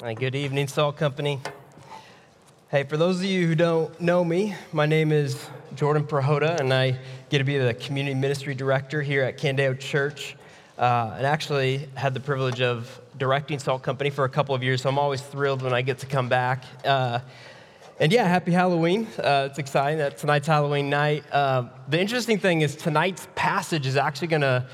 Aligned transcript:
Good 0.00 0.36
evening, 0.36 0.68
Salt 0.68 0.96
Company. 0.96 1.40
Hey, 2.70 2.84
for 2.84 2.96
those 2.96 3.18
of 3.18 3.24
you 3.24 3.48
who 3.48 3.56
don't 3.56 4.00
know 4.00 4.24
me, 4.24 4.54
my 4.72 4.86
name 4.86 5.10
is 5.10 5.50
Jordan 5.74 6.04
Prahota, 6.04 6.60
and 6.60 6.72
I 6.72 6.96
get 7.30 7.38
to 7.38 7.44
be 7.44 7.58
the 7.58 7.74
community 7.74 8.14
ministry 8.14 8.54
director 8.54 9.02
here 9.02 9.24
at 9.24 9.38
Candeo 9.38 9.76
Church. 9.76 10.36
Uh, 10.78 11.14
and 11.16 11.26
actually 11.26 11.88
had 11.96 12.14
the 12.14 12.20
privilege 12.20 12.60
of 12.60 13.00
directing 13.18 13.58
Salt 13.58 13.82
Company 13.82 14.08
for 14.08 14.24
a 14.24 14.28
couple 14.28 14.54
of 14.54 14.62
years, 14.62 14.82
so 14.82 14.88
I'm 14.88 15.00
always 15.00 15.20
thrilled 15.20 15.62
when 15.62 15.74
I 15.74 15.82
get 15.82 15.98
to 15.98 16.06
come 16.06 16.28
back. 16.28 16.62
Uh, 16.84 17.18
and 17.98 18.12
yeah, 18.12 18.24
happy 18.24 18.52
Halloween. 18.52 19.08
Uh, 19.18 19.48
it's 19.50 19.58
exciting 19.58 19.98
that 19.98 20.16
tonight's 20.16 20.46
Halloween 20.46 20.88
night. 20.88 21.24
Uh, 21.32 21.64
the 21.88 22.00
interesting 22.00 22.38
thing 22.38 22.60
is 22.60 22.76
tonight's 22.76 23.26
passage 23.34 23.84
is 23.84 23.96
actually 23.96 24.28
going 24.28 24.42
to 24.42 24.64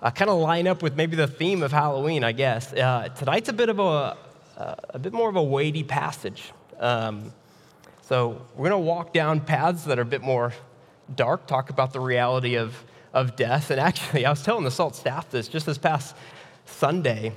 uh, 0.00 0.10
kind 0.12 0.30
of 0.30 0.38
line 0.38 0.68
up 0.68 0.84
with 0.84 0.94
maybe 0.94 1.16
the 1.16 1.26
theme 1.26 1.64
of 1.64 1.72
Halloween, 1.72 2.22
I 2.22 2.30
guess. 2.30 2.72
Uh, 2.72 3.08
tonight's 3.16 3.48
a 3.48 3.52
bit 3.52 3.70
of 3.70 3.80
a, 3.80 4.16
uh, 4.58 4.74
a 4.90 4.98
bit 4.98 5.12
more 5.12 5.30
of 5.30 5.36
a 5.36 5.42
weighty 5.42 5.84
passage. 5.84 6.52
Um, 6.78 7.32
so 8.02 8.42
we're 8.56 8.68
going 8.68 8.82
to 8.82 8.86
walk 8.86 9.12
down 9.12 9.40
paths 9.40 9.84
that 9.84 9.98
are 9.98 10.02
a 10.02 10.06
bit 10.06 10.22
more 10.22 10.52
dark, 11.14 11.46
talk 11.46 11.70
about 11.70 11.92
the 11.92 12.00
reality 12.00 12.56
of, 12.56 12.74
of 13.14 13.36
death. 13.36 13.70
And 13.70 13.80
actually, 13.80 14.26
I 14.26 14.30
was 14.30 14.42
telling 14.42 14.64
the 14.64 14.70
SALT 14.70 14.96
staff 14.96 15.30
this 15.30 15.46
just 15.48 15.64
this 15.64 15.78
past 15.78 16.16
Sunday, 16.66 17.32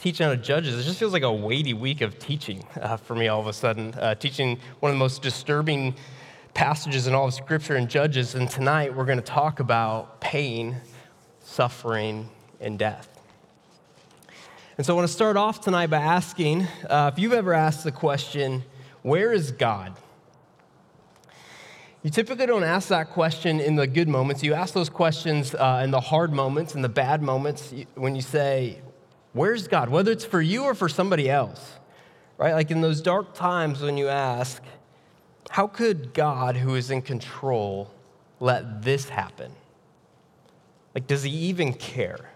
teaching 0.00 0.26
of 0.26 0.42
Judges. 0.42 0.78
It 0.78 0.84
just 0.84 0.98
feels 0.98 1.12
like 1.12 1.24
a 1.24 1.32
weighty 1.32 1.74
week 1.74 2.00
of 2.00 2.18
teaching 2.18 2.64
uh, 2.80 2.96
for 2.96 3.14
me 3.16 3.28
all 3.28 3.40
of 3.40 3.46
a 3.48 3.52
sudden. 3.52 3.92
Uh, 3.94 4.14
teaching 4.14 4.58
one 4.80 4.90
of 4.90 4.94
the 4.94 5.00
most 5.00 5.22
disturbing 5.22 5.94
passages 6.54 7.06
in 7.06 7.14
all 7.14 7.26
of 7.26 7.34
Scripture 7.34 7.76
in 7.76 7.88
Judges. 7.88 8.34
And 8.34 8.48
tonight 8.48 8.94
we're 8.94 9.04
going 9.04 9.18
to 9.18 9.24
talk 9.24 9.58
about 9.58 10.20
pain, 10.20 10.76
suffering, 11.40 12.28
and 12.60 12.78
death. 12.78 13.15
And 14.76 14.84
so 14.84 14.92
I 14.92 14.96
want 14.96 15.08
to 15.08 15.14
start 15.14 15.38
off 15.38 15.62
tonight 15.62 15.86
by 15.86 15.96
asking 16.02 16.66
uh, 16.90 17.10
if 17.10 17.18
you've 17.18 17.32
ever 17.32 17.54
asked 17.54 17.82
the 17.82 17.92
question, 17.92 18.62
Where 19.00 19.32
is 19.32 19.50
God? 19.50 19.96
You 22.02 22.10
typically 22.10 22.44
don't 22.44 22.62
ask 22.62 22.88
that 22.88 23.08
question 23.08 23.58
in 23.58 23.76
the 23.76 23.86
good 23.86 24.06
moments. 24.06 24.42
You 24.42 24.52
ask 24.52 24.74
those 24.74 24.90
questions 24.90 25.54
uh, 25.54 25.80
in 25.82 25.92
the 25.92 26.00
hard 26.00 26.30
moments, 26.30 26.74
in 26.74 26.82
the 26.82 26.90
bad 26.90 27.22
moments, 27.22 27.72
when 27.94 28.14
you 28.14 28.20
say, 28.20 28.82
Where's 29.32 29.66
God? 29.66 29.88
Whether 29.88 30.12
it's 30.12 30.26
for 30.26 30.42
you 30.42 30.64
or 30.64 30.74
for 30.74 30.90
somebody 30.90 31.30
else, 31.30 31.78
right? 32.36 32.52
Like 32.52 32.70
in 32.70 32.82
those 32.82 33.00
dark 33.00 33.32
times 33.32 33.80
when 33.80 33.96
you 33.96 34.08
ask, 34.08 34.62
How 35.48 35.68
could 35.68 36.12
God, 36.12 36.54
who 36.54 36.74
is 36.74 36.90
in 36.90 37.00
control, 37.00 37.90
let 38.40 38.82
this 38.82 39.08
happen? 39.08 39.52
Like, 40.94 41.06
does 41.06 41.22
he 41.22 41.30
even 41.30 41.72
care? 41.72 42.30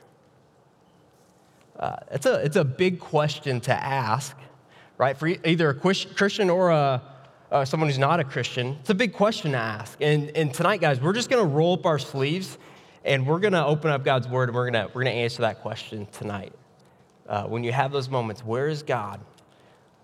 Uh, 1.80 1.96
it's, 2.10 2.26
a, 2.26 2.34
it's 2.44 2.56
a 2.56 2.64
big 2.64 3.00
question 3.00 3.58
to 3.62 3.72
ask, 3.72 4.36
right? 4.98 5.16
For 5.16 5.28
either 5.28 5.70
a 5.70 5.74
Christian 5.74 6.50
or 6.50 6.68
a, 6.68 7.02
uh, 7.50 7.64
someone 7.64 7.88
who's 7.88 7.98
not 7.98 8.20
a 8.20 8.24
Christian. 8.24 8.76
It's 8.80 8.90
a 8.90 8.94
big 8.94 9.14
question 9.14 9.52
to 9.52 9.58
ask. 9.58 9.96
And, 10.02 10.30
and 10.36 10.52
tonight, 10.52 10.82
guys, 10.82 11.00
we're 11.00 11.14
just 11.14 11.30
going 11.30 11.42
to 11.42 11.48
roll 11.48 11.72
up 11.72 11.86
our 11.86 11.98
sleeves 11.98 12.58
and 13.02 13.26
we're 13.26 13.38
going 13.38 13.54
to 13.54 13.64
open 13.64 13.90
up 13.90 14.04
God's 14.04 14.28
word 14.28 14.50
and 14.50 14.56
we're 14.56 14.70
going 14.70 14.90
we're 14.92 15.04
to 15.04 15.10
answer 15.10 15.40
that 15.40 15.62
question 15.62 16.06
tonight. 16.12 16.52
Uh, 17.26 17.44
when 17.44 17.64
you 17.64 17.72
have 17.72 17.92
those 17.92 18.10
moments, 18.10 18.44
where 18.44 18.68
is 18.68 18.82
God? 18.82 19.20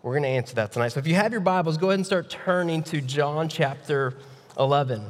We're 0.03 0.13
going 0.13 0.23
to 0.23 0.29
answer 0.31 0.55
that 0.55 0.73
tonight. 0.73 0.89
So 0.89 1.01
if 1.01 1.07
you 1.07 1.15
have 1.17 1.33
your 1.33 1.43
Bibles, 1.43 1.77
go 1.77 1.89
ahead 1.89 1.99
and 1.99 2.07
start 2.07 2.31
turning 2.31 2.83
to 2.85 3.03
John 3.03 3.51
chapter 3.51 4.15
11. 4.59 5.05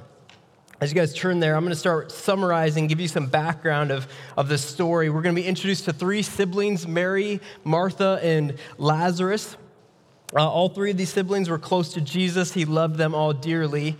As 0.78 0.90
you 0.90 0.94
guys 0.94 1.14
turn 1.14 1.40
there, 1.40 1.56
I'm 1.56 1.62
going 1.62 1.72
to 1.72 1.78
start 1.78 2.12
summarizing, 2.12 2.86
give 2.86 3.00
you 3.00 3.08
some 3.08 3.28
background 3.28 3.90
of, 3.90 4.06
of 4.36 4.48
the 4.48 4.58
story. 4.58 5.08
We're 5.08 5.22
going 5.22 5.34
to 5.34 5.40
be 5.40 5.48
introduced 5.48 5.86
to 5.86 5.92
three 5.94 6.20
siblings 6.20 6.86
Mary, 6.86 7.40
Martha, 7.64 8.20
and 8.22 8.56
Lazarus. 8.76 9.56
Uh, 10.34 10.46
all 10.46 10.68
three 10.68 10.90
of 10.90 10.98
these 10.98 11.08
siblings 11.08 11.48
were 11.48 11.58
close 11.58 11.94
to 11.94 12.02
Jesus, 12.02 12.52
he 12.52 12.66
loved 12.66 12.96
them 12.96 13.14
all 13.14 13.32
dearly. 13.32 13.96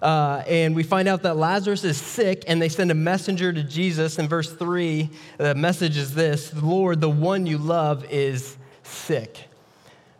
Uh, 0.00 0.44
and 0.46 0.76
we 0.76 0.84
find 0.84 1.08
out 1.08 1.22
that 1.22 1.36
Lazarus 1.36 1.82
is 1.82 1.96
sick, 1.96 2.44
and 2.46 2.62
they 2.62 2.68
send 2.68 2.92
a 2.92 2.94
messenger 2.94 3.52
to 3.52 3.62
Jesus. 3.64 4.20
In 4.20 4.28
verse 4.28 4.52
3, 4.52 5.10
the 5.38 5.56
message 5.56 5.96
is 5.96 6.14
this 6.14 6.54
Lord, 6.54 7.00
the 7.00 7.10
one 7.10 7.46
you 7.46 7.58
love 7.58 8.04
is 8.10 8.56
sick. 8.84 9.48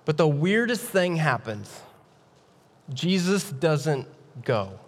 But 0.05 0.17
the 0.17 0.27
weirdest 0.27 0.83
thing 0.83 1.15
happens 1.15 1.81
Jesus 2.93 3.51
doesn't 3.53 4.09
go 4.45 4.81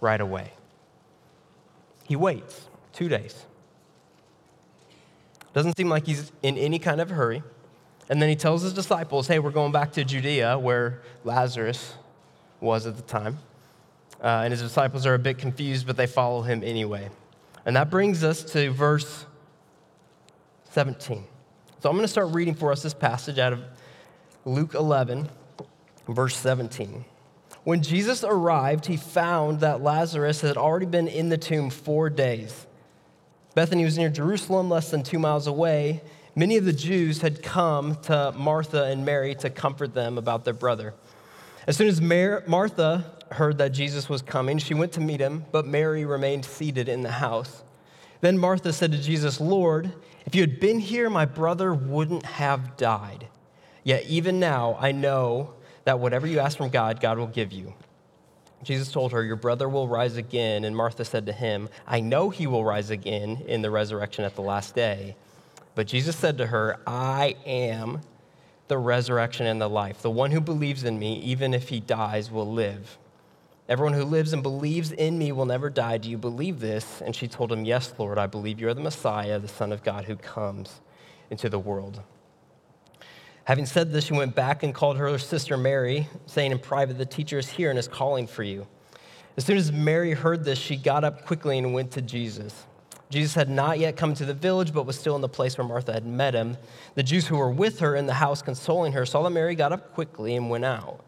right 0.00 0.20
away. 0.20 0.52
He 2.04 2.16
waits 2.16 2.68
two 2.92 3.08
days. 3.08 3.46
Doesn't 5.52 5.76
seem 5.76 5.88
like 5.88 6.06
he's 6.06 6.32
in 6.42 6.58
any 6.58 6.78
kind 6.78 7.00
of 7.00 7.10
hurry. 7.10 7.42
And 8.08 8.22
then 8.22 8.28
he 8.28 8.36
tells 8.36 8.62
his 8.62 8.72
disciples, 8.72 9.26
hey, 9.26 9.38
we're 9.38 9.50
going 9.50 9.72
back 9.72 9.92
to 9.92 10.04
Judea 10.04 10.58
where 10.58 11.02
Lazarus 11.24 11.94
was 12.60 12.86
at 12.86 12.96
the 12.96 13.02
time. 13.02 13.38
Uh, 14.22 14.42
and 14.44 14.52
his 14.52 14.62
disciples 14.62 15.06
are 15.06 15.14
a 15.14 15.18
bit 15.18 15.38
confused, 15.38 15.86
but 15.86 15.96
they 15.96 16.06
follow 16.06 16.42
him 16.42 16.62
anyway. 16.62 17.10
And 17.64 17.74
that 17.76 17.90
brings 17.90 18.22
us 18.22 18.42
to 18.52 18.70
verse 18.70 19.26
17. 20.70 21.24
So 21.80 21.90
I'm 21.90 21.96
going 21.96 22.04
to 22.04 22.08
start 22.08 22.32
reading 22.32 22.54
for 22.54 22.70
us 22.70 22.82
this 22.82 22.94
passage 22.94 23.38
out 23.38 23.52
of 23.52 23.62
Luke 24.44 24.74
11, 24.74 25.28
verse 26.08 26.36
17. 26.36 27.04
When 27.66 27.82
Jesus 27.82 28.22
arrived, 28.22 28.86
he 28.86 28.96
found 28.96 29.58
that 29.58 29.82
Lazarus 29.82 30.40
had 30.40 30.56
already 30.56 30.86
been 30.86 31.08
in 31.08 31.30
the 31.30 31.36
tomb 31.36 31.68
four 31.68 32.08
days. 32.08 32.64
Bethany 33.56 33.84
was 33.84 33.98
near 33.98 34.08
Jerusalem, 34.08 34.70
less 34.70 34.92
than 34.92 35.02
two 35.02 35.18
miles 35.18 35.48
away. 35.48 36.00
Many 36.36 36.58
of 36.58 36.64
the 36.64 36.72
Jews 36.72 37.22
had 37.22 37.42
come 37.42 37.96
to 38.02 38.32
Martha 38.36 38.84
and 38.84 39.04
Mary 39.04 39.34
to 39.34 39.50
comfort 39.50 39.94
them 39.94 40.16
about 40.16 40.44
their 40.44 40.54
brother. 40.54 40.94
As 41.66 41.76
soon 41.76 41.88
as 41.88 42.00
Mar- 42.00 42.44
Martha 42.46 43.04
heard 43.32 43.58
that 43.58 43.70
Jesus 43.72 44.08
was 44.08 44.22
coming, 44.22 44.58
she 44.58 44.72
went 44.72 44.92
to 44.92 45.00
meet 45.00 45.18
him, 45.18 45.44
but 45.50 45.66
Mary 45.66 46.04
remained 46.04 46.44
seated 46.44 46.88
in 46.88 47.02
the 47.02 47.10
house. 47.10 47.64
Then 48.20 48.38
Martha 48.38 48.72
said 48.72 48.92
to 48.92 49.02
Jesus, 49.02 49.40
Lord, 49.40 49.92
if 50.24 50.36
you 50.36 50.40
had 50.40 50.60
been 50.60 50.78
here, 50.78 51.10
my 51.10 51.24
brother 51.24 51.74
wouldn't 51.74 52.26
have 52.26 52.76
died. 52.76 53.26
Yet 53.82 54.04
even 54.06 54.38
now 54.38 54.76
I 54.78 54.92
know 54.92 55.55
that 55.86 56.00
whatever 56.00 56.26
you 56.26 56.40
ask 56.40 56.58
from 56.58 56.68
God, 56.68 57.00
God 57.00 57.16
will 57.16 57.28
give 57.28 57.52
you. 57.52 57.72
Jesus 58.64 58.90
told 58.90 59.12
her, 59.12 59.22
Your 59.22 59.36
brother 59.36 59.68
will 59.68 59.86
rise 59.86 60.16
again. 60.16 60.64
And 60.64 60.76
Martha 60.76 61.04
said 61.04 61.26
to 61.26 61.32
him, 61.32 61.68
I 61.86 62.00
know 62.00 62.28
he 62.28 62.48
will 62.48 62.64
rise 62.64 62.90
again 62.90 63.44
in 63.46 63.62
the 63.62 63.70
resurrection 63.70 64.24
at 64.24 64.34
the 64.34 64.42
last 64.42 64.74
day. 64.74 65.14
But 65.76 65.86
Jesus 65.86 66.16
said 66.16 66.38
to 66.38 66.46
her, 66.46 66.80
I 66.86 67.36
am 67.46 68.00
the 68.66 68.78
resurrection 68.78 69.46
and 69.46 69.60
the 69.60 69.68
life. 69.68 70.02
The 70.02 70.10
one 70.10 70.32
who 70.32 70.40
believes 70.40 70.82
in 70.82 70.98
me, 70.98 71.20
even 71.20 71.54
if 71.54 71.68
he 71.68 71.78
dies, 71.78 72.32
will 72.32 72.50
live. 72.50 72.98
Everyone 73.68 73.94
who 73.94 74.04
lives 74.04 74.32
and 74.32 74.42
believes 74.42 74.90
in 74.90 75.16
me 75.16 75.30
will 75.30 75.46
never 75.46 75.70
die. 75.70 75.98
Do 75.98 76.10
you 76.10 76.18
believe 76.18 76.58
this? 76.58 77.00
And 77.00 77.14
she 77.14 77.28
told 77.28 77.52
him, 77.52 77.64
Yes, 77.64 77.94
Lord, 77.96 78.18
I 78.18 78.26
believe 78.26 78.60
you 78.60 78.66
are 78.68 78.74
the 78.74 78.80
Messiah, 78.80 79.38
the 79.38 79.46
Son 79.46 79.70
of 79.70 79.84
God 79.84 80.06
who 80.06 80.16
comes 80.16 80.80
into 81.30 81.48
the 81.48 81.60
world. 81.60 82.02
Having 83.46 83.66
said 83.66 83.92
this, 83.92 84.06
she 84.06 84.12
went 84.12 84.34
back 84.34 84.64
and 84.64 84.74
called 84.74 84.96
her 84.96 85.16
sister 85.18 85.56
Mary, 85.56 86.08
saying 86.26 86.50
in 86.50 86.58
private, 86.58 86.98
The 86.98 87.06
teacher 87.06 87.38
is 87.38 87.48
here 87.48 87.70
and 87.70 87.78
is 87.78 87.86
calling 87.86 88.26
for 88.26 88.42
you. 88.42 88.66
As 89.36 89.44
soon 89.44 89.56
as 89.56 89.70
Mary 89.70 90.14
heard 90.14 90.44
this, 90.44 90.58
she 90.58 90.76
got 90.76 91.04
up 91.04 91.24
quickly 91.24 91.56
and 91.56 91.72
went 91.72 91.92
to 91.92 92.02
Jesus. 92.02 92.64
Jesus 93.08 93.34
had 93.34 93.48
not 93.48 93.78
yet 93.78 93.96
come 93.96 94.14
to 94.14 94.24
the 94.24 94.34
village, 94.34 94.72
but 94.74 94.84
was 94.84 94.98
still 94.98 95.14
in 95.14 95.22
the 95.22 95.28
place 95.28 95.56
where 95.56 95.66
Martha 95.66 95.92
had 95.92 96.04
met 96.04 96.34
him. 96.34 96.56
The 96.96 97.04
Jews 97.04 97.28
who 97.28 97.36
were 97.36 97.52
with 97.52 97.78
her 97.78 97.94
in 97.94 98.06
the 98.06 98.14
house 98.14 98.42
consoling 98.42 98.94
her 98.94 99.06
saw 99.06 99.22
that 99.22 99.30
Mary 99.30 99.54
got 99.54 99.72
up 99.72 99.94
quickly 99.94 100.34
and 100.34 100.50
went 100.50 100.64
out. 100.64 101.04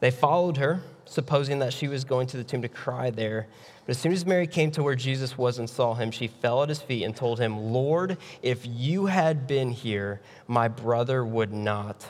They 0.00 0.10
followed 0.10 0.56
her, 0.56 0.80
supposing 1.04 1.58
that 1.58 1.74
she 1.74 1.86
was 1.86 2.02
going 2.02 2.28
to 2.28 2.38
the 2.38 2.44
tomb 2.44 2.62
to 2.62 2.68
cry 2.68 3.10
there. 3.10 3.46
But 3.86 3.90
as 3.90 3.98
soon 3.98 4.12
as 4.12 4.24
Mary 4.24 4.46
came 4.46 4.70
to 4.72 4.82
where 4.82 4.94
Jesus 4.94 5.36
was 5.36 5.58
and 5.58 5.68
saw 5.68 5.94
him, 5.94 6.10
she 6.10 6.26
fell 6.26 6.62
at 6.62 6.70
his 6.70 6.80
feet 6.80 7.04
and 7.04 7.14
told 7.14 7.38
him, 7.38 7.72
Lord, 7.72 8.16
if 8.42 8.66
you 8.66 9.06
had 9.06 9.46
been 9.46 9.70
here, 9.70 10.22
my 10.46 10.68
brother 10.68 11.24
would 11.24 11.52
not 11.52 12.06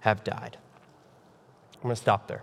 have 0.00 0.24
died. 0.24 0.56
I'm 1.74 1.82
going 1.82 1.94
to 1.94 2.00
stop 2.00 2.26
there. 2.26 2.42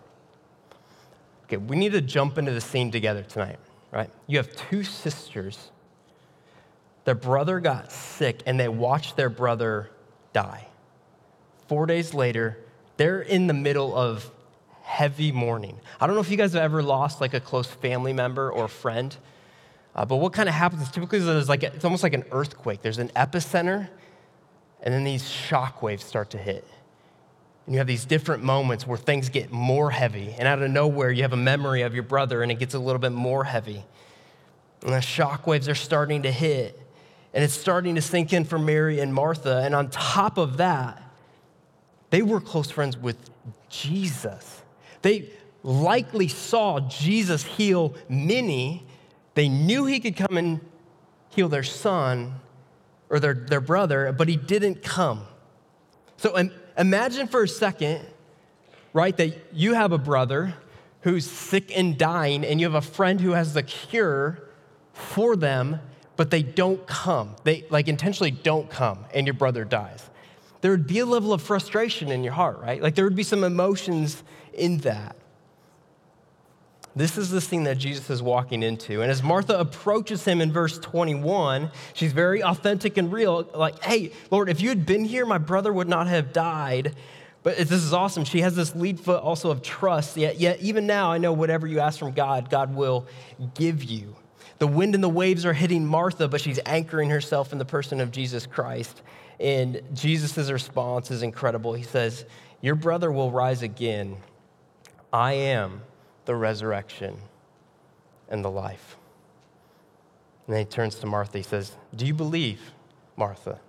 Okay, 1.46 1.58
we 1.58 1.76
need 1.76 1.92
to 1.92 2.02
jump 2.02 2.38
into 2.38 2.52
the 2.52 2.62
scene 2.62 2.90
together 2.90 3.24
tonight, 3.24 3.60
right? 3.92 4.10
You 4.28 4.38
have 4.38 4.56
two 4.56 4.84
sisters. 4.84 5.72
Their 7.04 7.16
brother 7.16 7.60
got 7.60 7.92
sick 7.92 8.44
and 8.46 8.58
they 8.58 8.70
watched 8.70 9.18
their 9.18 9.30
brother 9.30 9.90
die. 10.32 10.68
Four 11.68 11.86
days 11.86 12.14
later, 12.14 12.58
they're 12.96 13.22
in 13.22 13.48
the 13.48 13.54
middle 13.54 13.94
of 13.94 14.32
heavy 14.84 15.32
mourning. 15.32 15.80
I 16.00 16.06
don't 16.06 16.16
know 16.16 16.22
if 16.22 16.30
you 16.30 16.38
guys 16.38 16.54
have 16.54 16.62
ever 16.62 16.84
lost 16.84 17.22
like 17.22 17.34
a 17.34 17.40
close 17.40 17.68
family 17.68 18.14
member 18.14 18.52
or 18.52 18.68
friend, 18.68 19.16
uh, 19.96 20.06
but 20.06 20.18
what 20.18 20.34
kind 20.34 20.50
of 20.50 20.54
happens 20.54 20.90
typically 20.92 21.20
is 21.20 21.26
there's 21.26 21.50
like 21.50 21.64
it's 21.64 21.86
almost 21.86 22.04
like 22.04 22.14
an 22.14 22.26
earthquake. 22.32 22.82
There's 22.82 23.00
an 23.00 23.10
epicenter, 23.10 23.90
and 24.82 24.94
then 24.94 25.04
these 25.04 25.28
shock 25.28 25.82
waves 25.82 26.04
start 26.04 26.30
to 26.32 26.38
hit. 26.38 26.68
And 27.66 27.74
you 27.74 27.80
have 27.80 27.88
these 27.88 28.06
different 28.06 28.44
moments 28.44 28.86
where 28.86 28.98
things 28.98 29.30
get 29.30 29.52
more 29.52 29.90
heavy, 29.90 30.36
and 30.38 30.48
out 30.48 30.62
of 30.62 30.70
nowhere, 30.70 31.12
you 31.12 31.22
have 31.22 31.34
a 31.34 31.38
memory 31.38 31.84
of 31.84 31.94
your 31.94 32.04
brother, 32.04 32.44
and 32.44 32.52
it 32.52 32.60
gets 32.60 32.74
a 32.74 32.80
little 32.80 33.00
bit 33.00 33.14
more 33.14 33.46
heavy. 33.46 33.86
And 34.84 34.94
the 34.94 35.00
shock 35.00 35.48
waves 35.48 35.70
are 35.70 35.76
starting 35.76 36.24
to 36.24 36.32
hit, 36.32 36.78
and 37.34 37.44
it's 37.44 37.54
starting 37.54 37.96
to 37.96 38.02
sink 38.02 38.34
in 38.34 38.44
for 38.44 38.60
Mary 38.60 39.00
and 39.00 39.14
Martha. 39.14 39.62
And 39.64 39.74
on 39.74 39.90
top 39.90 40.38
of 40.38 40.58
that, 40.58 41.02
they 42.10 42.22
were 42.22 42.42
close 42.42 42.70
friends 42.70 42.98
with 42.98 43.18
Jesus. 43.70 44.63
They 45.04 45.30
likely 45.62 46.28
saw 46.28 46.80
Jesus 46.80 47.44
heal 47.44 47.94
many. 48.10 48.86
They 49.36 49.48
knew 49.48 49.86
he 49.86 50.00
could 50.00 50.16
come 50.16 50.38
and 50.38 50.60
heal 51.30 51.50
their 51.50 51.64
son 51.64 52.40
or 53.10 53.20
their, 53.20 53.34
their 53.34 53.62
brother, 53.62 54.12
but 54.12 54.28
he 54.28 54.36
didn't 54.36 54.82
come. 54.82 55.22
So 56.18 56.36
um, 56.38 56.52
imagine 56.78 57.28
for 57.28 57.44
a 57.44 57.48
second, 57.48 58.06
right, 58.94 59.16
that 59.18 59.54
you 59.54 59.74
have 59.74 59.92
a 59.92 59.98
brother 59.98 60.56
who's 61.02 61.30
sick 61.30 61.78
and 61.78 61.98
dying, 61.98 62.46
and 62.46 62.62
you 62.62 62.66
have 62.66 62.76
a 62.76 62.82
friend 62.82 63.20
who 63.20 63.32
has 63.32 63.54
the 63.54 63.64
cure 63.64 64.50
for 64.94 65.36
them, 65.36 65.80
but 66.16 66.32
they 66.32 66.42
don't 66.42 66.88
come. 66.88 67.36
They 67.44 67.66
like 67.70 67.90
intentionally 67.90 68.32
don't 68.32 68.70
come, 68.70 69.06
and 69.14 69.28
your 69.28 69.34
brother 69.34 69.66
dies. 69.66 70.10
There 70.62 70.72
would 70.72 70.88
be 70.88 71.00
a 71.00 71.06
level 71.06 71.34
of 71.34 71.42
frustration 71.42 72.10
in 72.10 72.24
your 72.24 72.32
heart, 72.32 72.60
right? 72.62 72.82
Like 72.82 72.96
there 72.96 73.04
would 73.04 73.18
be 73.18 73.24
some 73.24 73.44
emotions 73.44 74.24
in 74.56 74.80
that. 74.80 75.16
This 76.96 77.18
is 77.18 77.32
the 77.32 77.42
scene 77.42 77.64
that 77.64 77.80
Jesus 77.80 78.10
is 78.10 78.22
walking 78.22 78.62
into. 78.62 79.02
And 79.02 79.10
as 79.10 79.24
Martha 79.24 79.58
approaches 79.60 80.24
him 80.26 80.42
in 80.42 80.52
verse 80.52 80.78
21, 80.78 81.72
she's 81.94 82.14
very 82.14 82.44
authentic 82.44 82.98
and 82.98 83.12
real. 83.12 83.50
Like, 83.56 83.84
hey, 83.84 84.12
Lord, 84.30 84.48
if 84.48 84.62
you 84.62 84.70
had 84.70 84.86
been 84.86 85.04
here, 85.04 85.26
my 85.26 85.40
brother 85.40 85.74
would 85.74 85.90
not 85.90 86.08
have 86.08 86.34
died. 86.34 86.96
But 87.42 87.58
this 87.58 87.72
is 87.72 87.94
awesome. 87.94 88.26
She 88.26 88.42
has 88.42 88.56
this 88.56 88.76
lead 88.76 89.00
foot 89.00 89.24
also 89.24 89.50
of 89.50 89.64
trust. 89.64 90.16
Yet, 90.18 90.40
yet 90.40 90.62
even 90.62 90.86
now, 90.86 91.12
I 91.12 91.18
know 91.18 91.34
whatever 91.34 91.66
you 91.66 91.80
ask 91.80 91.98
from 91.98 92.12
God, 92.12 92.50
God 92.52 92.76
will 92.76 93.08
give 93.56 93.84
you. 93.84 94.16
The 94.60 94.68
wind 94.68 94.94
and 94.94 95.04
the 95.04 95.10
waves 95.10 95.46
are 95.46 95.54
hitting 95.54 95.86
Martha, 95.86 96.28
but 96.28 96.42
she's 96.42 96.60
anchoring 96.66 97.10
herself 97.10 97.52
in 97.52 97.58
the 97.58 97.66
person 97.66 98.00
of 98.02 98.12
Jesus 98.12 98.46
Christ. 98.46 99.02
And 99.40 99.82
Jesus' 99.94 100.50
response 100.50 101.10
is 101.10 101.24
incredible. 101.24 101.74
He 101.74 101.84
says, 101.84 102.24
Your 102.62 102.76
brother 102.76 103.12
will 103.12 103.32
rise 103.32 103.64
again. 103.64 104.16
I 105.14 105.34
am 105.34 105.84
the 106.26 106.36
resurrection 106.36 107.16
and 108.28 108.44
the 108.44 108.50
life. 108.50 108.98
And 110.48 110.56
then 110.56 110.66
he 110.66 110.70
turns 110.70 110.96
to 110.96 111.06
Martha. 111.06 111.38
He 111.38 111.44
says, 111.44 111.78
Do 111.96 112.06
you 112.06 112.16
believe, 112.16 112.60
Martha? 113.16 113.60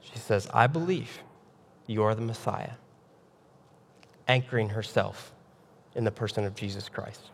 She 0.00 0.18
says, 0.18 0.48
I 0.52 0.66
believe 0.66 1.20
you 1.86 2.02
are 2.02 2.14
the 2.14 2.22
Messiah, 2.22 2.72
anchoring 4.26 4.70
herself 4.70 5.32
in 5.94 6.02
the 6.04 6.10
person 6.10 6.44
of 6.44 6.56
Jesus 6.56 6.88
Christ. 6.88 7.30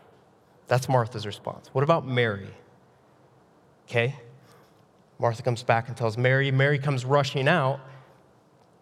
That's 0.67 0.87
Martha's 0.87 1.25
response. 1.25 1.69
What 1.73 1.83
about 1.83 2.07
Mary? 2.07 2.53
Okay. 3.87 4.15
Martha 5.17 5.41
comes 5.41 5.63
back 5.63 5.87
and 5.87 5.97
tells 5.97 6.15
Mary. 6.15 6.51
Mary 6.51 6.77
comes 6.77 7.05
rushing 7.05 7.47
out. 7.47 7.79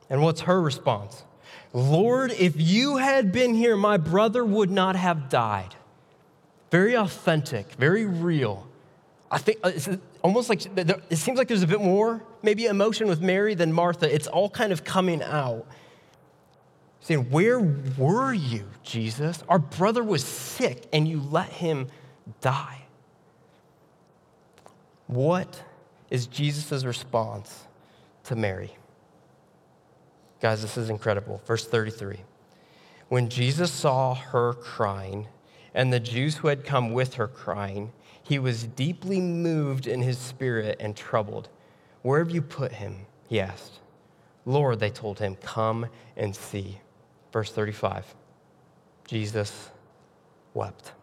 And 0.09 0.21
what's 0.21 0.41
her 0.41 0.61
response? 0.61 1.23
Lord, 1.77 2.31
if 2.31 2.55
you 2.57 2.97
had 2.97 3.31
been 3.31 3.53
here, 3.53 3.77
my 3.77 3.97
brother 3.97 4.43
would 4.43 4.71
not 4.71 4.95
have 4.95 5.29
died. 5.29 5.75
Very 6.71 6.95
authentic, 6.95 7.73
very 7.73 8.03
real. 8.03 8.67
I 9.29 9.37
think 9.37 9.59
uh, 9.63 9.73
it's 9.75 9.87
almost 10.23 10.49
like 10.49 10.65
it 10.75 11.17
seems 11.17 11.37
like 11.37 11.47
there's 11.47 11.61
a 11.61 11.67
bit 11.67 11.79
more, 11.79 12.23
maybe 12.41 12.65
emotion 12.65 13.05
with 13.05 13.21
Mary 13.21 13.53
than 13.53 13.71
Martha. 13.71 14.11
It's 14.11 14.25
all 14.25 14.49
kind 14.49 14.73
of 14.73 14.83
coming 14.83 15.21
out. 15.21 15.67
Saying, 17.01 17.29
Where 17.29 17.59
were 17.59 18.33
you, 18.33 18.65
Jesus? 18.81 19.43
Our 19.47 19.59
brother 19.59 20.03
was 20.03 20.23
sick 20.23 20.87
and 20.91 21.07
you 21.07 21.21
let 21.21 21.49
him 21.49 21.89
die. 22.41 22.81
What 25.05 25.61
is 26.09 26.25
Jesus' 26.25 26.83
response 26.83 27.67
to 28.23 28.35
Mary? 28.35 28.75
Guys, 30.41 30.61
this 30.61 30.77
is 30.77 30.89
incredible. 30.89 31.41
Verse 31.45 31.65
33. 31.65 32.19
When 33.09 33.29
Jesus 33.29 33.71
saw 33.71 34.13
her 34.13 34.53
crying, 34.53 35.27
and 35.73 35.93
the 35.93 35.99
Jews 35.99 36.37
who 36.37 36.47
had 36.47 36.65
come 36.65 36.91
with 36.91 37.15
her 37.15 37.27
crying, 37.27 37.91
he 38.23 38.39
was 38.39 38.63
deeply 38.63 39.21
moved 39.21 39.87
in 39.87 40.01
his 40.01 40.17
spirit 40.17 40.77
and 40.79 40.95
troubled. 40.95 41.49
Where 42.01 42.19
have 42.19 42.31
you 42.31 42.41
put 42.41 42.73
him? 42.73 43.05
He 43.29 43.39
asked. 43.39 43.79
Lord, 44.45 44.79
they 44.79 44.89
told 44.89 45.19
him, 45.19 45.35
come 45.35 45.87
and 46.15 46.35
see. 46.35 46.79
Verse 47.31 47.51
35. 47.51 48.15
Jesus 49.07 49.69
wept. 50.53 50.93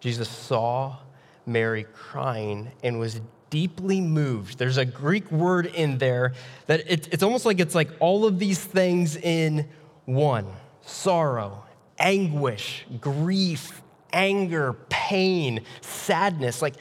Jesus 0.00 0.28
saw 0.28 0.96
Mary 1.44 1.84
crying 1.92 2.70
and 2.82 2.98
was 2.98 3.20
deeply 3.50 4.00
moved. 4.00 4.58
There's 4.58 4.76
a 4.76 4.84
Greek 4.84 5.30
word 5.30 5.66
in 5.66 5.98
there 5.98 6.34
that 6.66 6.80
it, 6.90 7.08
it's 7.12 7.22
almost 7.22 7.44
like 7.44 7.60
it's 7.60 7.74
like 7.74 7.90
all 8.00 8.24
of 8.24 8.38
these 8.38 8.58
things 8.58 9.16
in 9.16 9.68
one 10.04 10.46
sorrow, 10.82 11.64
anguish, 11.98 12.86
grief, 13.00 13.82
anger, 14.12 14.74
pain, 14.88 15.62
sadness. 15.80 16.62
Like 16.62 16.74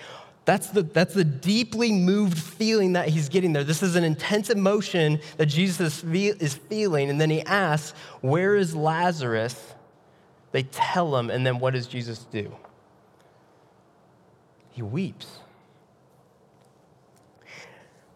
that's 0.45 0.67
the, 0.67 0.83
that's 0.83 1.15
the 1.15 1.23
deeply 1.23 1.91
moved 1.91 2.38
feeling 2.38 2.94
that 2.94 3.09
he's 3.09 3.29
getting 3.29 3.51
there. 3.51 3.63
This 3.63 3.81
is 3.81 3.95
an 3.95 4.03
intense 4.03 4.50
emotion 4.50 5.19
that 5.38 5.47
Jesus 5.47 6.03
is 6.03 6.53
feeling. 6.53 7.09
And 7.09 7.19
then 7.19 7.31
he 7.31 7.41
asks, 7.41 7.97
Where 8.21 8.56
is 8.56 8.75
Lazarus? 8.75 9.73
They 10.51 10.63
tell 10.63 11.17
him, 11.17 11.29
and 11.29 11.45
then 11.45 11.59
what 11.59 11.73
does 11.73 11.88
Jesus 11.88 12.19
do? 12.31 12.56
He 14.69 14.81
weeps. 14.81 15.39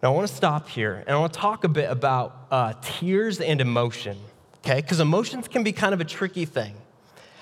Now, 0.01 0.13
I 0.13 0.15
want 0.15 0.29
to 0.29 0.33
stop 0.33 0.69
here 0.69 1.03
and 1.05 1.09
I 1.09 1.19
want 1.19 1.33
to 1.33 1.39
talk 1.39 1.65
a 1.65 1.67
bit 1.67 1.91
about 1.91 2.47
uh, 2.51 2.73
tears 2.81 3.41
and 3.41 3.59
emotion, 3.59 4.17
okay? 4.59 4.79
Because 4.79 5.01
emotions 5.01 5.49
can 5.49 5.63
be 5.63 5.73
kind 5.73 5.93
of 5.93 5.99
a 5.99 6.05
tricky 6.05 6.45
thing. 6.45 6.73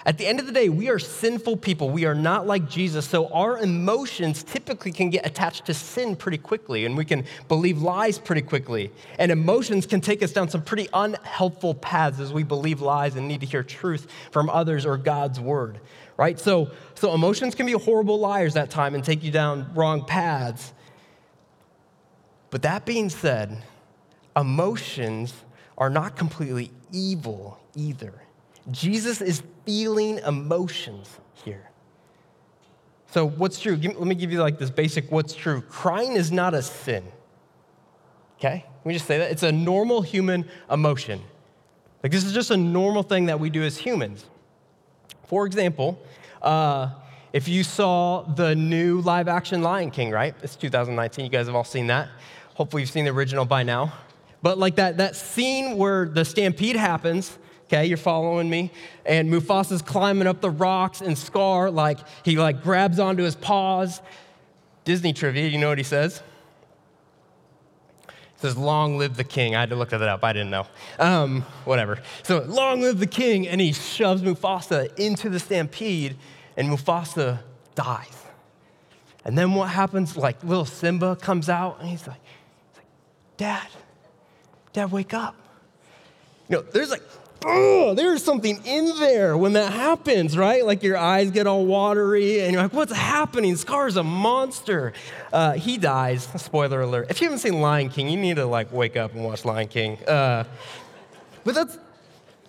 At 0.07 0.17
the 0.17 0.25
end 0.25 0.39
of 0.39 0.45
the 0.45 0.53
day, 0.53 0.69
we 0.69 0.89
are 0.89 0.99
sinful 0.99 1.57
people. 1.57 1.89
We 1.89 2.05
are 2.05 2.15
not 2.15 2.47
like 2.47 2.69
Jesus. 2.69 3.05
So 3.05 3.27
our 3.27 3.59
emotions 3.59 4.41
typically 4.41 4.93
can 4.93 5.09
get 5.09 5.25
attached 5.25 5.65
to 5.65 5.73
sin 5.73 6.15
pretty 6.15 6.37
quickly, 6.37 6.85
and 6.85 6.95
we 6.95 7.03
can 7.03 7.25
believe 7.49 7.81
lies 7.81 8.17
pretty 8.17 8.41
quickly. 8.41 8.89
And 9.19 9.33
emotions 9.33 9.85
can 9.85 9.99
take 9.99 10.23
us 10.23 10.31
down 10.31 10.47
some 10.47 10.61
pretty 10.61 10.87
unhelpful 10.93 11.75
paths 11.75 12.21
as 12.21 12.31
we 12.31 12.43
believe 12.43 12.79
lies 12.79 13.17
and 13.17 13.27
need 13.27 13.41
to 13.41 13.45
hear 13.45 13.63
truth 13.63 14.07
from 14.31 14.49
others 14.49 14.85
or 14.85 14.97
God's 14.97 15.41
word, 15.41 15.81
right? 16.15 16.39
So, 16.39 16.71
so 16.95 17.13
emotions 17.13 17.53
can 17.53 17.65
be 17.65 17.73
horrible 17.73 18.17
liars 18.17 18.53
that 18.53 18.69
time 18.69 18.95
and 18.95 19.03
take 19.03 19.23
you 19.23 19.31
down 19.31 19.69
wrong 19.75 20.05
paths. 20.05 20.71
But 22.57 22.63
that 22.63 22.85
being 22.87 23.11
said, 23.11 23.61
emotions 24.35 25.31
are 25.77 25.91
not 25.91 26.15
completely 26.15 26.71
evil 26.91 27.59
either. 27.75 28.23
Jesus 28.71 29.21
is 29.21 29.43
feeling 29.63 30.17
emotions 30.25 31.19
here. 31.45 31.69
So, 33.11 33.27
what's 33.27 33.59
true? 33.59 33.75
Let 33.75 33.99
me 33.99 34.15
give 34.15 34.31
you 34.31 34.41
like 34.41 34.57
this 34.57 34.71
basic 34.71 35.11
what's 35.11 35.35
true. 35.35 35.61
Crying 35.69 36.13
is 36.13 36.31
not 36.31 36.55
a 36.55 36.63
sin. 36.63 37.03
Okay? 38.39 38.65
Let 38.77 38.85
me 38.87 38.93
just 38.95 39.05
say 39.05 39.19
that. 39.19 39.29
It's 39.29 39.43
a 39.43 39.51
normal 39.51 40.01
human 40.01 40.43
emotion. 40.71 41.21
Like, 42.01 42.11
this 42.11 42.23
is 42.23 42.33
just 42.33 42.49
a 42.49 42.57
normal 42.57 43.03
thing 43.03 43.27
that 43.27 43.39
we 43.39 43.51
do 43.51 43.61
as 43.61 43.77
humans. 43.77 44.25
For 45.27 45.45
example, 45.45 46.01
uh, 46.41 46.89
if 47.33 47.47
you 47.47 47.63
saw 47.63 48.23
the 48.23 48.55
new 48.55 49.01
live 49.01 49.27
action 49.27 49.61
Lion 49.61 49.91
King, 49.91 50.09
right? 50.09 50.33
It's 50.41 50.55
2019. 50.55 51.23
You 51.23 51.29
guys 51.29 51.45
have 51.45 51.55
all 51.55 51.63
seen 51.63 51.85
that. 51.85 52.09
Hopefully, 52.57 52.81
you've 52.81 52.89
seen 52.89 53.05
the 53.05 53.11
original 53.11 53.45
by 53.45 53.61
now. 53.61 53.93
But 54.41 54.57
like 54.57 54.77
that, 54.77 54.97
that 54.97 55.15
scene 55.15 55.77
where 55.77 56.07
the 56.07 56.25
stampede 56.25 56.75
happens, 56.75 57.37
okay, 57.65 57.85
you're 57.85 57.97
following 57.97 58.49
me, 58.49 58.71
and 59.05 59.29
Mufasa's 59.29 59.83
climbing 59.83 60.25
up 60.25 60.41
the 60.41 60.49
rocks, 60.49 60.99
and 61.01 61.15
Scar, 61.15 61.69
like, 61.69 61.99
he 62.25 62.35
like 62.35 62.63
grabs 62.63 62.97
onto 62.97 63.21
his 63.21 63.35
paws. 63.35 64.01
Disney 64.85 65.13
trivia, 65.13 65.47
you 65.47 65.59
know 65.59 65.69
what 65.69 65.77
he 65.77 65.83
says? 65.83 66.23
He 68.07 68.13
says, 68.37 68.57
Long 68.57 68.97
live 68.97 69.17
the 69.17 69.23
king. 69.23 69.55
I 69.55 69.59
had 69.59 69.69
to 69.69 69.75
look 69.75 69.89
that 69.89 70.01
up. 70.01 70.23
I 70.23 70.33
didn't 70.33 70.49
know. 70.49 70.65
Um, 70.97 71.43
whatever. 71.63 71.99
So, 72.23 72.39
long 72.39 72.81
live 72.81 72.97
the 72.97 73.05
king. 73.05 73.47
And 73.47 73.61
he 73.61 73.71
shoves 73.71 74.23
Mufasa 74.23 74.97
into 74.97 75.29
the 75.29 75.39
stampede, 75.39 76.17
and 76.55 76.69
Mufasa 76.69 77.37
dies. 77.75 78.23
And 79.23 79.37
then 79.37 79.53
what 79.53 79.69
happens? 79.69 80.17
Like, 80.17 80.43
little 80.43 80.65
Simba 80.65 81.15
comes 81.17 81.49
out, 81.49 81.79
and 81.79 81.89
he's 81.89 82.07
like, 82.07 82.19
Dad, 83.37 83.67
Dad, 84.73 84.91
wake 84.91 85.13
up. 85.13 85.35
You 86.49 86.57
know, 86.57 86.61
there's 86.61 86.89
like, 86.89 87.03
oh, 87.45 87.93
there's 87.93 88.23
something 88.23 88.59
in 88.65 88.99
there 88.99 89.37
when 89.37 89.53
that 89.53 89.71
happens, 89.71 90.37
right? 90.37 90.65
Like 90.65 90.81
your 90.81 90.97
eyes 90.97 91.31
get 91.31 91.45
all 91.45 91.65
watery 91.65 92.41
and 92.41 92.53
you're 92.53 92.61
like, 92.61 92.73
what's 92.73 92.93
happening? 92.93 93.55
Scar's 93.55 93.95
a 93.95 94.03
monster. 94.03 94.93
Uh, 95.31 95.53
he 95.53 95.77
dies. 95.77 96.27
Spoiler 96.37 96.81
alert. 96.81 97.07
If 97.09 97.21
you 97.21 97.25
haven't 97.27 97.39
seen 97.39 97.61
Lion 97.61 97.89
King, 97.89 98.09
you 98.09 98.17
need 98.17 98.37
to 98.37 98.45
like 98.45 98.71
wake 98.71 98.97
up 98.97 99.13
and 99.13 99.23
watch 99.23 99.45
Lion 99.45 99.67
King. 99.67 99.97
Uh, 100.05 100.45
but 101.43 101.53
that's, 101.53 101.77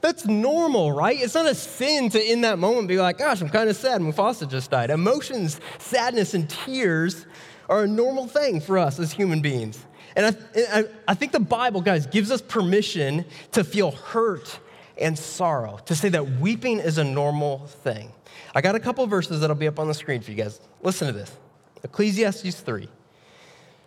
that's 0.01 0.27
normal, 0.27 0.93
right? 0.93 1.21
It's 1.21 1.35
not 1.35 1.47
a 1.47 1.55
sin 1.55 2.09
to, 2.11 2.33
in 2.33 2.43
that 2.43 2.59
moment, 2.59 2.89
be 2.89 2.99
like, 2.99 3.19
gosh, 3.19 3.41
I'm 3.41 3.49
kind 3.49 3.69
of 3.69 3.77
sad. 3.77 4.01
Mufasa 4.01 4.49
just 4.49 4.71
died. 4.71 4.91
Emotions, 4.91 5.61
sadness, 5.79 6.35
and 6.35 6.49
tears 6.49 7.27
are 7.69 7.83
a 7.83 7.89
normal 7.89 8.27
thing 8.27 8.61
for 8.61 8.79
us 8.79 8.99
as 8.99 9.13
human 9.13 9.43
beings. 9.43 9.85
And 10.19 10.37
I, 10.57 10.85
I, 11.07 11.15
think 11.15 11.31
the 11.31 11.39
Bible, 11.39 11.81
guys, 11.81 12.09
gives 12.09 12.33
us 12.33 12.43
permission 12.43 13.25
to 13.53 13.63
feel 13.63 13.93
hurt 13.93 14.59
and 15.01 15.17
sorrow, 15.17 15.79
to 15.87 15.95
say 15.95 16.09
that 16.09 16.41
weeping 16.41 16.81
is 16.81 16.99
a 16.99 17.05
normal 17.05 17.59
thing. 17.69 18.11
I 18.53 18.61
got 18.61 18.75
a 18.75 18.81
couple 18.81 19.07
verses 19.07 19.41
that'll 19.41 19.55
be 19.55 19.69
up 19.69 19.79
on 19.79 19.87
the 19.87 19.95
screen 19.95 20.21
for 20.21 20.33
you 20.33 20.37
guys. 20.37 20.61
Listen 20.83 21.07
to 21.07 21.13
this 21.13 21.37
Ecclesiastes 21.85 22.61
3 22.61 22.89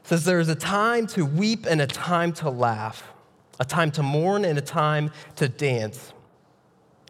says, 0.03 0.23
There 0.23 0.39
is 0.39 0.47
a 0.47 0.55
time 0.55 1.05
to 1.07 1.25
weep 1.25 1.65
and 1.65 1.81
a 1.81 1.87
time 1.87 2.31
to 2.35 2.49
laugh, 2.49 3.11
a 3.59 3.65
time 3.65 3.91
to 3.91 4.01
mourn 4.01 4.45
and 4.45 4.57
a 4.57 4.61
time 4.61 5.11
to 5.35 5.49
dance. 5.49 6.13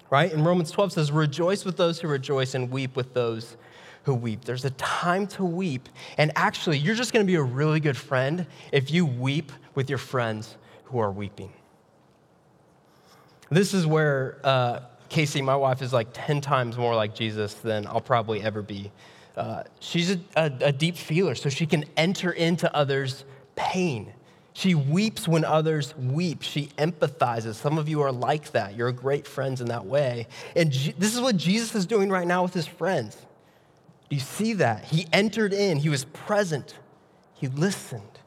Right? 0.09 0.33
And 0.33 0.43
Romans 0.43 0.71
12 0.71 0.93
says, 0.93 1.11
Rejoice 1.11 1.63
with 1.63 1.77
those 1.77 1.99
who 1.99 2.07
rejoice 2.07 2.55
and 2.55 2.71
weep 2.71 2.95
with 2.95 3.13
those 3.13 3.55
who 4.03 4.13
weep. 4.13 4.45
There's 4.45 4.65
a 4.65 4.71
time 4.71 5.27
to 5.27 5.45
weep. 5.45 5.87
And 6.17 6.31
actually, 6.35 6.77
you're 6.77 6.95
just 6.95 7.13
going 7.13 7.25
to 7.25 7.27
be 7.29 7.35
a 7.35 7.43
really 7.43 7.79
good 7.79 7.97
friend 7.97 8.47
if 8.71 8.91
you 8.91 9.05
weep 9.05 9.51
with 9.75 9.89
your 9.89 9.99
friends 9.99 10.57
who 10.85 10.99
are 10.99 11.11
weeping. 11.11 11.51
This 13.49 13.73
is 13.73 13.85
where 13.85 14.39
uh, 14.43 14.79
Casey, 15.09 15.41
my 15.41 15.55
wife, 15.55 15.81
is 15.81 15.91
like 15.93 16.07
10 16.13 16.41
times 16.41 16.77
more 16.77 16.95
like 16.95 17.13
Jesus 17.13 17.53
than 17.55 17.85
I'll 17.85 18.01
probably 18.01 18.41
ever 18.41 18.61
be. 18.61 18.91
Uh, 19.35 19.63
she's 19.79 20.11
a, 20.11 20.19
a, 20.35 20.51
a 20.61 20.71
deep 20.71 20.97
feeler, 20.97 21.35
so 21.35 21.49
she 21.49 21.65
can 21.65 21.85
enter 21.95 22.31
into 22.31 22.73
others' 22.75 23.23
pain. 23.55 24.13
She 24.53 24.75
weeps 24.75 25.27
when 25.27 25.45
others 25.45 25.95
weep. 25.95 26.41
She 26.41 26.67
empathizes. 26.77 27.55
Some 27.55 27.77
of 27.77 27.87
you 27.87 28.01
are 28.01 28.11
like 28.11 28.51
that. 28.51 28.75
You're 28.75 28.91
great 28.91 29.25
friends 29.25 29.61
in 29.61 29.67
that 29.67 29.85
way. 29.85 30.27
And 30.55 30.71
G- 30.71 30.93
this 30.97 31.15
is 31.15 31.21
what 31.21 31.37
Jesus 31.37 31.73
is 31.75 31.85
doing 31.85 32.09
right 32.09 32.27
now 32.27 32.43
with 32.43 32.53
his 32.53 32.67
friends. 32.67 33.17
Do 34.11 34.15
you 34.15 34.21
see 34.21 34.51
that? 34.55 34.83
He 34.83 35.07
entered 35.13 35.53
in, 35.53 35.77
he 35.77 35.87
was 35.87 36.03
present, 36.03 36.77
he 37.33 37.47
listened, 37.47 38.19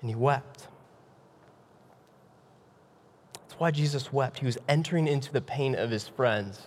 and 0.00 0.10
he 0.10 0.16
wept. 0.16 0.66
That's 3.34 3.54
why 3.60 3.70
Jesus 3.70 4.12
wept. 4.12 4.40
He 4.40 4.46
was 4.46 4.58
entering 4.68 5.06
into 5.06 5.32
the 5.32 5.40
pain 5.40 5.76
of 5.76 5.92
his 5.92 6.08
friends. 6.08 6.66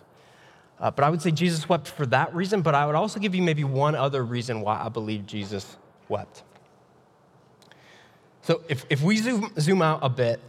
Uh, 0.79 0.89
but 0.89 1.03
I 1.03 1.09
would 1.09 1.21
say 1.21 1.31
Jesus 1.31 1.67
wept 1.67 1.89
for 1.89 2.05
that 2.05 2.33
reason, 2.33 2.61
but 2.61 2.73
I 2.73 2.85
would 2.85 2.95
also 2.95 3.19
give 3.19 3.35
you 3.35 3.41
maybe 3.41 3.65
one 3.65 3.93
other 3.93 4.23
reason 4.23 4.61
why 4.61 4.81
I 4.81 4.87
believe 4.87 5.25
Jesus 5.25 5.75
wept. 6.07 6.43
So 8.41 8.61
if, 8.69 8.85
if 8.89 9.03
we 9.03 9.17
zoom, 9.17 9.51
zoom 9.59 9.81
out 9.81 9.99
a 10.01 10.07
bit, 10.07 10.39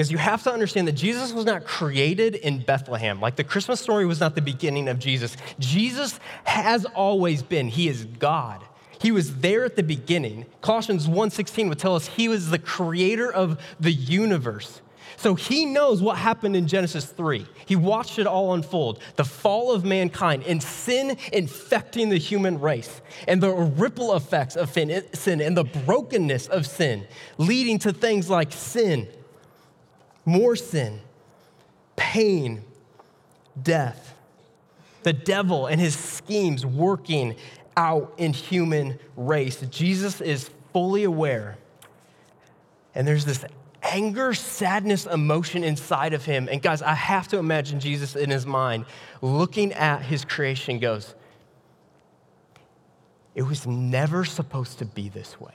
because 0.00 0.10
you 0.10 0.16
have 0.16 0.42
to 0.42 0.50
understand 0.50 0.88
that 0.88 0.92
Jesus 0.92 1.30
was 1.30 1.44
not 1.44 1.66
created 1.66 2.34
in 2.34 2.60
Bethlehem. 2.60 3.20
Like 3.20 3.36
the 3.36 3.44
Christmas 3.44 3.82
story 3.82 4.06
was 4.06 4.18
not 4.18 4.34
the 4.34 4.40
beginning 4.40 4.88
of 4.88 4.98
Jesus. 4.98 5.36
Jesus 5.58 6.18
has 6.44 6.86
always 6.86 7.42
been. 7.42 7.68
He 7.68 7.86
is 7.86 8.06
God. 8.06 8.62
He 8.98 9.12
was 9.12 9.40
there 9.40 9.62
at 9.62 9.76
the 9.76 9.82
beginning. 9.82 10.46
Colossians 10.62 11.06
1:16 11.06 11.68
would 11.68 11.78
tell 11.78 11.94
us 11.94 12.06
he 12.06 12.28
was 12.28 12.48
the 12.48 12.58
creator 12.58 13.30
of 13.30 13.60
the 13.78 13.92
universe. 13.92 14.80
So 15.18 15.34
he 15.34 15.66
knows 15.66 16.00
what 16.00 16.16
happened 16.16 16.56
in 16.56 16.66
Genesis 16.66 17.04
3. 17.04 17.44
He 17.66 17.76
watched 17.76 18.18
it 18.18 18.26
all 18.26 18.54
unfold 18.54 19.02
the 19.16 19.24
fall 19.26 19.70
of 19.70 19.84
mankind 19.84 20.44
and 20.44 20.62
sin 20.62 21.18
infecting 21.30 22.08
the 22.08 22.16
human 22.16 22.58
race, 22.58 23.02
and 23.28 23.42
the 23.42 23.50
ripple 23.50 24.16
effects 24.16 24.56
of 24.56 24.70
sin 24.72 25.42
and 25.42 25.54
the 25.54 25.64
brokenness 25.64 26.46
of 26.46 26.66
sin, 26.66 27.06
leading 27.36 27.78
to 27.80 27.92
things 27.92 28.30
like 28.30 28.50
sin, 28.50 29.06
more 30.30 30.56
sin, 30.56 31.00
pain, 31.96 32.62
death. 33.60 34.14
The 35.02 35.12
devil 35.12 35.66
and 35.66 35.80
his 35.80 35.96
schemes 35.96 36.64
working 36.64 37.36
out 37.76 38.14
in 38.16 38.32
human 38.32 38.98
race. 39.16 39.60
Jesus 39.70 40.20
is 40.20 40.50
fully 40.72 41.04
aware. 41.04 41.56
And 42.94 43.08
there's 43.08 43.24
this 43.24 43.44
anger, 43.82 44.34
sadness, 44.34 45.06
emotion 45.06 45.64
inside 45.64 46.12
of 46.12 46.24
him. 46.24 46.48
And 46.50 46.60
guys, 46.60 46.82
I 46.82 46.94
have 46.94 47.28
to 47.28 47.38
imagine 47.38 47.80
Jesus 47.80 48.14
in 48.14 48.30
his 48.30 48.46
mind 48.46 48.84
looking 49.22 49.72
at 49.72 50.02
his 50.02 50.24
creation 50.24 50.78
goes, 50.78 51.14
It 53.34 53.42
was 53.42 53.66
never 53.66 54.24
supposed 54.24 54.78
to 54.78 54.84
be 54.84 55.08
this 55.08 55.40
way. 55.40 55.54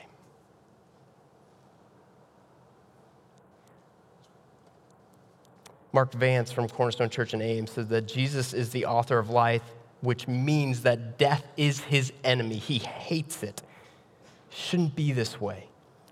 Mark 5.95 6.11
Vance 6.11 6.51
from 6.51 6.67
Cornerstone 6.67 7.09
Church 7.09 7.33
in 7.33 7.41
Ames 7.41 7.71
says 7.71 7.87
that 7.87 8.05
Jesus 8.05 8.53
is 8.53 8.71
the 8.71 8.85
author 8.85 9.17
of 9.17 9.29
life, 9.29 9.61
which 10.01 10.27
means 10.27 10.81
that 10.81 11.17
death 11.17 11.47
is 11.55 11.79
his 11.79 12.11
enemy. 12.21 12.57
He 12.57 12.79
hates 12.79 13.43
it. 13.43 13.63
Shouldn't 14.49 14.93
be 14.97 15.13
this 15.13 15.39
way. 15.39 15.69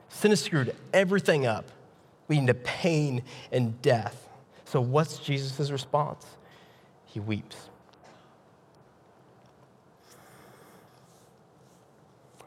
Sin 0.08 0.32
has 0.32 0.42
screwed 0.42 0.74
everything 0.94 1.46
up, 1.46 1.70
leading 2.30 2.48
to 2.48 2.54
pain 2.54 3.24
and 3.52 3.82
death. 3.82 4.30
So, 4.64 4.80
what's 4.80 5.18
Jesus' 5.18 5.70
response? 5.70 6.26
He 7.06 7.20
weeps. 7.20 7.58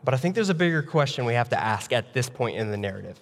But 0.02 0.14
I 0.14 0.16
think 0.16 0.34
there's 0.34 0.48
a 0.48 0.54
bigger 0.54 0.82
question 0.82 1.26
we 1.26 1.34
have 1.34 1.50
to 1.50 1.62
ask 1.62 1.92
at 1.92 2.14
this 2.14 2.30
point 2.30 2.56
in 2.56 2.70
the 2.70 2.78
narrative. 2.78 3.20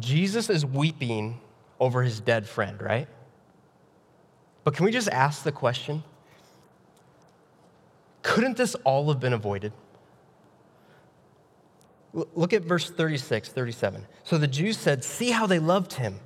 Jesus 0.00 0.48
is 0.48 0.64
weeping 0.64 1.38
over 1.84 2.02
his 2.02 2.18
dead 2.18 2.48
friend, 2.48 2.80
right? 2.80 3.06
But 4.64 4.74
can 4.74 4.86
we 4.86 4.90
just 4.90 5.08
ask 5.10 5.42
the 5.42 5.52
question? 5.52 6.02
Couldn't 8.22 8.56
this 8.56 8.74
all 8.84 9.08
have 9.08 9.20
been 9.20 9.34
avoided? 9.34 9.72
Look 12.14 12.54
at 12.54 12.62
verse 12.62 12.88
36, 12.88 13.50
37. 13.50 14.06
So 14.22 14.38
the 14.38 14.46
Jews 14.46 14.78
said, 14.78 15.04
See 15.04 15.30
how 15.30 15.46
they 15.46 15.58
loved 15.58 15.92
him 15.92 16.20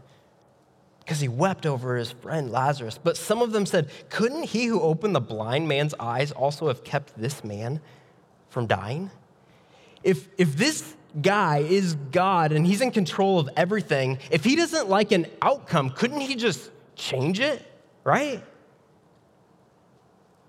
because 1.00 1.18
he 1.18 1.26
wept 1.26 1.66
over 1.66 1.96
his 1.96 2.12
friend 2.12 2.52
Lazarus. 2.52 2.98
But 3.02 3.16
some 3.16 3.42
of 3.42 3.50
them 3.50 3.66
said, 3.66 3.90
Couldn't 4.10 4.44
he 4.44 4.66
who 4.66 4.80
opened 4.80 5.16
the 5.16 5.20
blind 5.20 5.66
man's 5.66 5.94
eyes 5.98 6.30
also 6.30 6.68
have 6.68 6.84
kept 6.84 7.18
this 7.18 7.42
man 7.42 7.80
from 8.48 8.68
dying? 8.68 9.10
If, 10.04 10.28
if 10.38 10.54
this 10.54 10.94
guy 11.22 11.58
is 11.58 11.94
God 11.94 12.52
and 12.52 12.66
he's 12.66 12.80
in 12.80 12.90
control 12.90 13.38
of 13.38 13.48
everything, 13.56 14.18
if 14.30 14.44
he 14.44 14.56
doesn't 14.56 14.88
like 14.88 15.12
an 15.12 15.26
outcome, 15.42 15.90
couldn't 15.90 16.20
he 16.20 16.34
just 16.34 16.70
change 16.94 17.40
it, 17.40 17.64
right? 18.04 18.42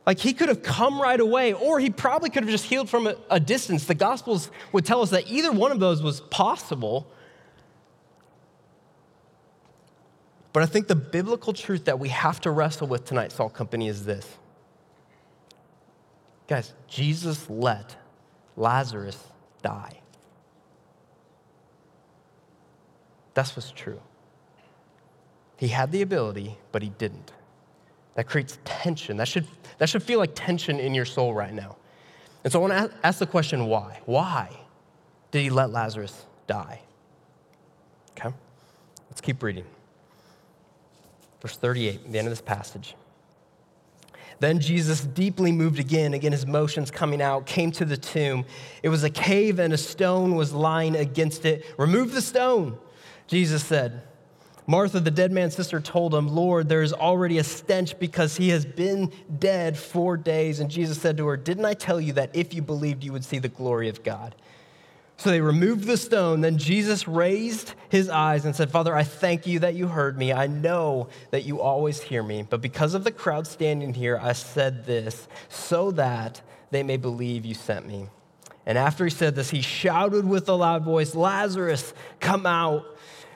Like 0.06 0.20
he 0.20 0.34
could 0.34 0.50
have 0.50 0.64
come 0.64 1.00
right 1.00 1.20
away, 1.20 1.54
or 1.54 1.80
he 1.80 1.92
probably 1.92 2.30
could 2.30 2.44
have 2.44 2.50
just 2.50 2.66
healed 2.66 2.90
from 2.90 3.06
a, 3.06 3.16
a, 3.30 3.40
distance. 3.40 3.86
The 3.86 3.94
Gospels 3.94 4.50
would 4.72 4.84
tell 4.84 5.02
us 5.02 5.12
that 5.12 5.28
either 5.28 5.52
one 5.52 5.72
of 5.72 5.80
those 5.80 6.02
was 6.02 6.22
possible. 6.22 7.12
But 10.52 10.64
I 10.64 10.66
think 10.66 10.88
the 10.88 10.96
biblical 10.96 11.54
truth 11.54 11.86
that 11.86 12.00
we 12.00 12.10
have 12.10 12.42
to 12.42 12.50
wrestle 12.50 12.88
with 12.88 13.06
tonight, 13.06 13.32
Salt 13.32 13.54
Company, 13.54 13.88
is 13.88 14.06
this. 14.06 14.26
Guys, 16.48 16.74
Jesus 16.88 17.48
let 17.48 17.96
Lazarus 18.58 19.24
die. 19.62 20.00
That's 23.40 23.56
what's 23.56 23.72
true. 23.72 24.02
He 25.56 25.70
had 25.70 25.94
the 25.94 26.02
ability, 26.02 26.58
but 26.74 26.82
he 26.82 26.90
didn't. 26.90 27.32
That 28.16 28.28
creates 28.28 28.60
tension. 28.66 29.16
That 29.16 29.30
should, 29.30 29.48
that 29.78 29.88
should 29.88 30.04
feel 30.04 30.20
like 30.20 30.32
tension 30.36 30.78
in 30.78 30.94
your 30.94 31.06
soul 31.06 31.34
right 31.34 31.54
now. 31.54 31.78
And 32.44 32.52
so 32.52 32.60
I 32.60 32.68
want 32.68 32.92
to 32.92 32.98
ask 33.02 33.18
the 33.18 33.26
question 33.26 33.68
why? 33.68 34.02
Why 34.04 34.50
did 35.32 35.42
he 35.42 35.50
let 35.50 35.70
Lazarus 35.70 36.26
die? 36.48 36.82
Okay, 38.12 38.36
let's 39.10 39.22
keep 39.22 39.42
reading. 39.42 39.64
Verse 41.42 41.56
38, 41.56 42.12
the 42.12 42.20
end 42.20 42.28
of 42.28 42.34
this 42.34 42.42
passage. 42.42 42.94
Then 44.42 44.60
Jesus, 44.60 45.00
deeply 45.00 45.54
moved 45.54 45.80
again, 45.80 46.14
again 46.14 46.34
his 46.34 46.46
motions 46.46 46.92
coming 46.92 47.22
out, 47.22 47.46
came 47.46 47.72
to 47.72 47.86
the 47.86 47.96
tomb. 47.96 48.44
It 48.84 48.90
was 48.90 49.06
a 49.06 49.10
cave 49.10 49.60
and 49.60 49.72
a 49.72 49.78
stone 49.78 50.36
was 50.36 50.52
lying 50.52 50.98
against 50.98 51.46
it. 51.46 51.66
Remove 51.78 52.12
the 52.12 52.22
stone. 52.22 52.78
Jesus 53.30 53.64
said, 53.64 54.02
Martha, 54.66 55.00
the 55.00 55.12
dead 55.12 55.32
man's 55.32 55.56
sister, 55.56 55.80
told 55.80 56.16
him, 56.16 56.28
Lord, 56.28 56.68
there 56.68 56.82
is 56.82 56.94
already 56.94 57.38
a 57.38 57.44
stench 57.44 57.98
because 58.00 58.38
he 58.38 58.50
has 58.50 58.66
been 58.66 59.12
dead 59.38 59.78
four 59.78 60.18
days. 60.18 60.60
And 60.60 60.70
Jesus 60.70 61.00
said 61.00 61.16
to 61.18 61.28
her, 61.28 61.38
Didn't 61.38 61.66
I 61.66 61.76
tell 61.76 62.02
you 62.02 62.14
that 62.14 62.36
if 62.36 62.56
you 62.56 62.64
believed, 62.64 63.04
you 63.04 63.14
would 63.14 63.24
see 63.24 63.38
the 63.38 63.50
glory 63.50 63.88
of 63.88 64.04
God? 64.04 64.36
So 65.18 65.30
they 65.30 65.42
removed 65.42 65.84
the 65.84 65.98
stone. 65.98 66.42
Then 66.42 66.58
Jesus 66.58 67.08
raised 67.08 67.76
his 67.90 68.10
eyes 68.10 68.46
and 68.46 68.56
said, 68.56 68.72
Father, 68.72 68.96
I 68.96 69.04
thank 69.04 69.46
you 69.46 69.60
that 69.60 69.76
you 69.76 69.88
heard 69.88 70.18
me. 70.18 70.34
I 70.34 70.48
know 70.48 71.10
that 71.30 71.46
you 71.46 71.62
always 71.62 72.02
hear 72.02 72.24
me. 72.24 72.44
But 72.50 72.62
because 72.62 72.96
of 72.96 73.04
the 73.04 73.12
crowd 73.12 73.46
standing 73.46 73.94
here, 73.94 74.20
I 74.20 74.34
said 74.34 74.86
this 74.86 75.28
so 75.50 75.92
that 75.92 76.42
they 76.72 76.82
may 76.82 76.98
believe 76.98 77.46
you 77.46 77.54
sent 77.54 77.86
me. 77.86 78.08
And 78.66 78.78
after 78.78 79.04
he 79.04 79.10
said 79.10 79.36
this, 79.36 79.50
he 79.50 79.62
shouted 79.62 80.26
with 80.26 80.48
a 80.48 80.54
loud 80.54 80.84
voice, 80.84 81.16
Lazarus, 81.16 81.94
come 82.20 82.46
out. 82.46 82.86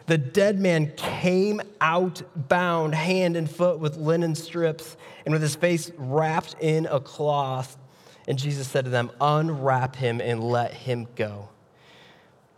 The 0.05 0.17
dead 0.17 0.59
man 0.59 0.91
came 0.95 1.61
out 1.79 2.21
bound 2.35 2.93
hand 2.93 3.37
and 3.37 3.49
foot 3.49 3.79
with 3.79 3.95
linen 3.95 4.35
strips 4.35 4.97
and 5.25 5.33
with 5.33 5.41
his 5.41 5.55
face 5.55 5.91
wrapped 5.97 6.55
in 6.59 6.85
a 6.87 6.99
cloth. 6.99 7.77
And 8.27 8.37
Jesus 8.37 8.67
said 8.67 8.85
to 8.85 8.91
them, 8.91 9.11
Unwrap 9.21 9.95
him 9.95 10.19
and 10.19 10.43
let 10.43 10.73
him 10.73 11.07
go. 11.15 11.49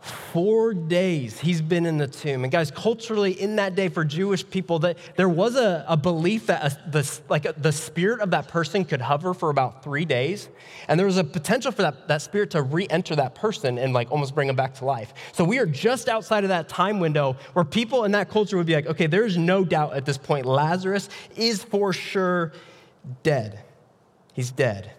Four 0.06 0.72
days 0.74 1.40
he's 1.40 1.60
been 1.60 1.84
in 1.86 1.98
the 1.98 2.06
tomb. 2.06 2.44
And 2.44 2.52
guys, 2.52 2.70
culturally, 2.70 3.32
in 3.32 3.56
that 3.56 3.74
day 3.74 3.88
for 3.88 4.04
Jewish 4.04 4.48
people, 4.48 4.78
that 4.80 4.98
there 5.16 5.28
was 5.28 5.56
a, 5.56 5.84
a 5.88 5.96
belief 5.96 6.46
that 6.46 6.62
a, 6.64 6.90
the, 6.90 7.20
like 7.28 7.44
a, 7.44 7.54
the 7.56 7.72
spirit 7.72 8.20
of 8.20 8.30
that 8.30 8.46
person 8.48 8.84
could 8.84 9.00
hover 9.00 9.34
for 9.34 9.50
about 9.50 9.82
three 9.82 10.04
days. 10.04 10.48
And 10.88 10.98
there 10.98 11.06
was 11.06 11.16
a 11.16 11.24
potential 11.24 11.72
for 11.72 11.82
that, 11.82 12.06
that 12.08 12.22
spirit 12.22 12.50
to 12.52 12.62
re-enter 12.62 13.16
that 13.16 13.34
person 13.34 13.78
and 13.78 13.92
like 13.92 14.12
almost 14.12 14.34
bring 14.34 14.46
them 14.46 14.56
back 14.56 14.74
to 14.74 14.84
life. 14.84 15.12
So 15.32 15.42
we 15.42 15.58
are 15.58 15.66
just 15.66 16.08
outside 16.08 16.44
of 16.44 16.48
that 16.50 16.68
time 16.68 17.00
window 17.00 17.36
where 17.54 17.64
people 17.64 18.04
in 18.04 18.12
that 18.12 18.30
culture 18.30 18.56
would 18.56 18.66
be 18.66 18.74
like, 18.74 18.86
okay, 18.86 19.06
there's 19.06 19.36
no 19.36 19.64
doubt 19.64 19.94
at 19.94 20.04
this 20.04 20.18
point, 20.18 20.46
Lazarus 20.46 21.08
is 21.34 21.64
for 21.64 21.92
sure 21.92 22.52
dead. 23.22 23.60
He's 24.34 24.50
dead. 24.50 24.92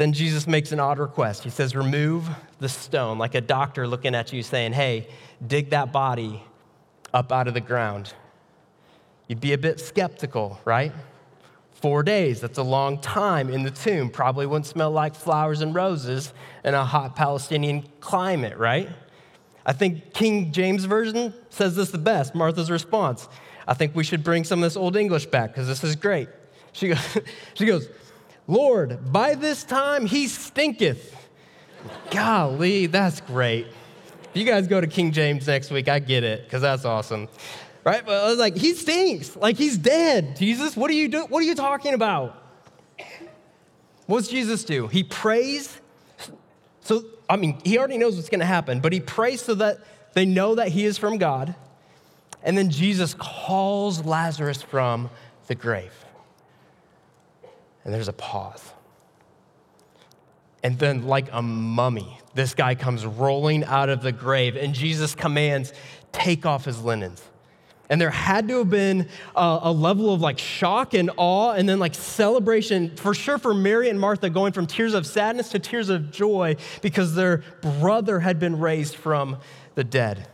Then 0.00 0.14
Jesus 0.14 0.46
makes 0.46 0.72
an 0.72 0.80
odd 0.80 0.98
request. 0.98 1.44
He 1.44 1.50
says, 1.50 1.76
Remove 1.76 2.26
the 2.58 2.70
stone, 2.70 3.18
like 3.18 3.34
a 3.34 3.40
doctor 3.42 3.86
looking 3.86 4.14
at 4.14 4.32
you 4.32 4.42
saying, 4.42 4.72
Hey, 4.72 5.08
dig 5.46 5.68
that 5.70 5.92
body 5.92 6.42
up 7.12 7.30
out 7.30 7.48
of 7.48 7.52
the 7.52 7.60
ground. 7.60 8.14
You'd 9.28 9.42
be 9.42 9.52
a 9.52 9.58
bit 9.58 9.78
skeptical, 9.78 10.58
right? 10.64 10.90
Four 11.74 12.02
days, 12.02 12.40
that's 12.40 12.56
a 12.56 12.62
long 12.62 12.98
time 13.02 13.50
in 13.50 13.62
the 13.62 13.70
tomb. 13.70 14.08
Probably 14.08 14.46
wouldn't 14.46 14.64
smell 14.64 14.90
like 14.90 15.14
flowers 15.14 15.60
and 15.60 15.74
roses 15.74 16.32
in 16.64 16.72
a 16.72 16.82
hot 16.82 17.14
Palestinian 17.14 17.84
climate, 18.00 18.56
right? 18.56 18.88
I 19.66 19.74
think 19.74 20.14
King 20.14 20.50
James 20.50 20.86
Version 20.86 21.34
says 21.50 21.76
this 21.76 21.90
the 21.90 21.98
best 21.98 22.34
Martha's 22.34 22.70
response. 22.70 23.28
I 23.68 23.74
think 23.74 23.94
we 23.94 24.04
should 24.04 24.24
bring 24.24 24.44
some 24.44 24.60
of 24.60 24.62
this 24.62 24.78
Old 24.78 24.96
English 24.96 25.26
back 25.26 25.50
because 25.50 25.68
this 25.68 25.84
is 25.84 25.94
great. 25.94 26.30
She 26.72 26.88
goes, 26.88 27.18
she 27.52 27.66
goes, 27.66 27.86
Lord, 28.50 29.12
by 29.12 29.36
this 29.36 29.62
time 29.62 30.06
he 30.06 30.26
stinketh. 30.26 31.16
Golly, 32.10 32.86
that's 32.86 33.20
great. 33.20 33.68
If 33.68 34.30
you 34.34 34.44
guys 34.44 34.66
go 34.66 34.80
to 34.80 34.88
King 34.88 35.12
James 35.12 35.46
next 35.46 35.70
week, 35.70 35.88
I 35.88 36.00
get 36.00 36.24
it, 36.24 36.42
because 36.44 36.60
that's 36.60 36.84
awesome. 36.84 37.28
Right? 37.84 38.04
But 38.04 38.24
I 38.24 38.28
was 38.28 38.40
like, 38.40 38.56
he 38.56 38.74
stinks. 38.74 39.36
Like 39.36 39.56
he's 39.56 39.78
dead. 39.78 40.34
Jesus, 40.34 40.76
what 40.76 40.90
are 40.90 40.94
you 40.94 41.08
doing? 41.08 41.28
What 41.28 41.38
are 41.44 41.46
you 41.46 41.54
talking 41.54 41.94
about? 41.94 42.42
What's 44.06 44.26
Jesus 44.26 44.64
do? 44.64 44.88
He 44.88 45.04
prays. 45.04 45.80
So, 46.80 47.04
I 47.28 47.36
mean, 47.36 47.60
he 47.64 47.78
already 47.78 47.98
knows 47.98 48.16
what's 48.16 48.28
going 48.28 48.40
to 48.40 48.46
happen, 48.46 48.80
but 48.80 48.92
he 48.92 48.98
prays 48.98 49.42
so 49.42 49.54
that 49.54 49.78
they 50.14 50.24
know 50.24 50.56
that 50.56 50.68
he 50.68 50.84
is 50.86 50.98
from 50.98 51.18
God. 51.18 51.54
And 52.42 52.58
then 52.58 52.68
Jesus 52.68 53.14
calls 53.14 54.04
Lazarus 54.04 54.60
from 54.60 55.08
the 55.46 55.54
grave 55.54 55.92
and 57.84 57.94
there's 57.94 58.08
a 58.08 58.12
pause. 58.12 58.72
And 60.62 60.78
then, 60.78 61.06
like 61.06 61.28
a 61.32 61.40
mummy, 61.40 62.18
this 62.34 62.54
guy 62.54 62.74
comes 62.74 63.06
rolling 63.06 63.64
out 63.64 63.88
of 63.88 64.02
the 64.02 64.12
grave, 64.12 64.56
and 64.56 64.74
Jesus 64.74 65.14
commands, 65.14 65.72
Take 66.12 66.44
off 66.44 66.64
his 66.64 66.82
linens. 66.82 67.22
And 67.88 68.00
there 68.00 68.10
had 68.10 68.46
to 68.48 68.58
have 68.58 68.70
been 68.70 69.08
a, 69.34 69.58
a, 69.62 69.72
level 69.72 70.14
of 70.14 70.20
like 70.20 70.38
shock 70.38 70.94
and 70.94 71.10
awe, 71.16 71.52
and 71.52 71.68
then 71.68 71.80
like 71.80 71.94
celebration 71.94 72.96
for 72.96 73.14
sure 73.14 73.36
for 73.36 73.52
Mary 73.52 73.88
and 73.88 73.98
Martha 73.98 74.30
going 74.30 74.52
from 74.52 74.66
tears 74.66 74.94
of 74.94 75.06
sadness 75.06 75.48
to 75.50 75.58
tears 75.58 75.88
of 75.88 76.12
joy 76.12 76.54
because 76.82 77.16
their 77.16 77.38
brother 77.60 78.20
had 78.20 78.38
been 78.38 78.60
raised 78.60 78.94
from 78.94 79.38
the 79.74 79.82
dead. 79.82 80.28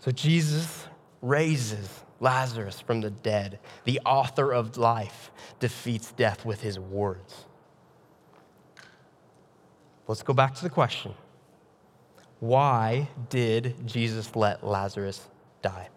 So 0.00 0.10
Jesus 0.10 0.86
raises 1.22 1.88
Lazarus 2.20 2.80
from 2.80 3.00
the 3.00 3.10
dead, 3.10 3.58
the 3.84 4.00
author 4.04 4.52
of 4.52 4.76
life, 4.76 5.30
defeats 5.58 6.12
death 6.12 6.44
with 6.44 6.60
his 6.60 6.78
words. 6.78 7.46
Let's 10.06 10.22
go 10.22 10.34
back 10.34 10.54
to 10.56 10.62
the 10.62 10.70
question 10.70 11.14
Why 12.40 13.08
did 13.28 13.86
Jesus 13.86 14.36
let 14.36 14.64
Lazarus 14.64 15.26
die? 15.62 15.88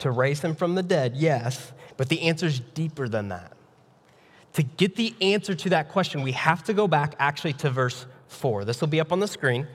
To 0.00 0.10
raise 0.10 0.40
him 0.40 0.54
from 0.54 0.74
the 0.74 0.82
dead, 0.82 1.16
yes, 1.16 1.72
but 1.96 2.08
the 2.08 2.22
answer 2.22 2.46
is 2.46 2.60
deeper 2.60 3.08
than 3.08 3.28
that. 3.28 3.52
To 4.54 4.62
get 4.62 4.96
the 4.96 5.14
answer 5.20 5.54
to 5.54 5.70
that 5.70 5.88
question, 5.88 6.22
we 6.22 6.32
have 6.32 6.62
to 6.64 6.74
go 6.74 6.86
back 6.86 7.14
actually 7.18 7.54
to 7.54 7.70
verse 7.70 8.06
4. 8.26 8.64
This 8.64 8.80
will 8.80 8.88
be 8.88 9.00
up 9.00 9.12
on 9.12 9.20
the 9.20 9.28
screen. 9.28 9.66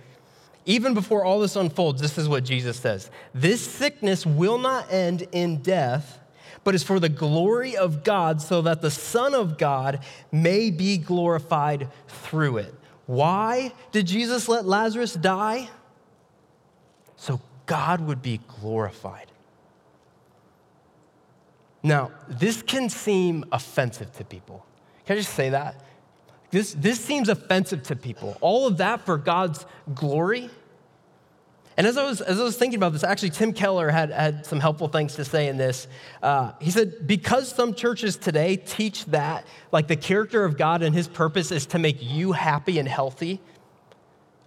Even 0.68 0.94
before 0.94 1.24
all 1.24 1.40
this 1.40 1.56
unfolds, 1.56 2.02
this 2.02 2.18
is 2.18 2.28
what 2.28 2.44
Jesus 2.44 2.78
says 2.78 3.10
This 3.34 3.66
sickness 3.66 4.26
will 4.26 4.60
not 4.60 4.92
end 4.92 5.26
in 5.32 5.62
death, 5.62 6.20
but 6.64 6.76
is 6.76 6.84
for 6.84 7.00
the 7.00 7.10
glory 7.10 7.76
of 7.76 8.04
God, 8.04 8.42
so 8.42 8.62
that 8.62 8.82
the 8.82 8.92
Son 8.92 9.34
of 9.34 9.58
God 9.58 10.04
may 10.32 10.70
be 10.70 10.98
glorified 10.98 11.90
through 12.08 12.58
it. 12.58 12.76
Why 13.06 13.72
did 13.94 14.06
Jesus 14.06 14.50
let 14.50 14.66
Lazarus 14.66 15.14
die? 15.14 15.70
So 17.16 17.40
God 17.66 18.02
would 18.02 18.22
be 18.22 18.42
glorified. 18.60 19.32
Now, 21.82 22.12
this 22.28 22.62
can 22.62 22.90
seem 22.90 23.46
offensive 23.54 24.12
to 24.18 24.26
people. 24.26 24.66
Can 25.06 25.16
I 25.16 25.20
just 25.20 25.34
say 25.34 25.50
that? 25.52 25.82
This, 26.52 26.74
this 26.74 27.00
seems 27.00 27.30
offensive 27.30 27.84
to 27.84 27.96
people. 27.96 28.38
All 28.42 28.68
of 28.68 28.78
that 28.78 29.06
for 29.06 29.18
God's 29.18 29.66
glory. 29.94 30.50
And 31.76 31.86
as 31.86 31.96
I 31.98 32.04
was, 32.06 32.22
as 32.22 32.40
I 32.40 32.44
was 32.44 32.58
thinking 32.58 32.78
about 32.78 32.94
this, 32.94 33.04
actually, 33.04 33.30
Tim 33.30 33.54
Keller 33.54 33.90
had, 33.90 34.10
had 34.10 34.46
some 34.46 34.60
helpful 34.60 34.88
things 34.88 35.16
to 35.16 35.26
say 35.26 35.48
in 35.48 35.58
this. 35.58 35.88
Uh, 36.24 36.54
he 36.60 36.72
said, 36.72 37.06
because 37.06 37.50
some 37.50 37.76
churches 37.76 38.18
today 38.18 38.56
teach 38.56 39.06
that, 39.06 39.46
like 39.72 39.88
the 39.88 39.96
character 39.96 40.44
of 40.44 40.58
God 40.58 40.82
and 40.82 40.96
his 40.96 41.08
purpose 41.08 41.52
is 41.52 41.68
to 41.68 41.80
make 41.80 41.98
you 42.02 42.32
happy 42.32 42.80
and 42.80 42.88
healthy, 42.88 43.40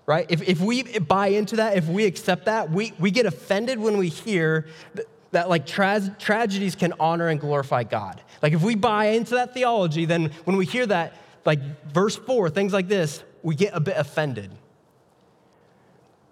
right? 0.06 0.26
If, 0.28 0.48
if 0.48 0.60
we 0.60 0.82
buy 0.82 1.28
into 1.28 1.56
that, 1.56 1.76
if 1.76 1.86
we 1.86 2.04
accept 2.04 2.46
that, 2.46 2.70
we, 2.70 2.94
we 2.98 3.12
get 3.12 3.26
offended 3.26 3.78
when 3.78 3.96
we 3.96 4.08
hear 4.08 4.66
that, 4.94 5.06
that 5.30 5.48
like 5.48 5.66
tra- 5.66 6.16
tragedies 6.18 6.74
can 6.74 6.94
honor 6.98 7.28
and 7.28 7.38
glorify 7.38 7.84
God. 7.84 8.20
Like 8.42 8.54
if 8.54 8.62
we 8.62 8.74
buy 8.74 9.06
into 9.10 9.36
that 9.36 9.54
theology, 9.54 10.04
then 10.04 10.32
when 10.44 10.56
we 10.56 10.66
hear 10.66 10.86
that, 10.86 11.14
like 11.44 11.60
verse 11.92 12.16
four, 12.16 12.50
things 12.50 12.72
like 12.72 12.88
this, 12.88 13.22
we 13.42 13.54
get 13.54 13.74
a 13.74 13.80
bit 13.80 13.96
offended. 13.96 14.50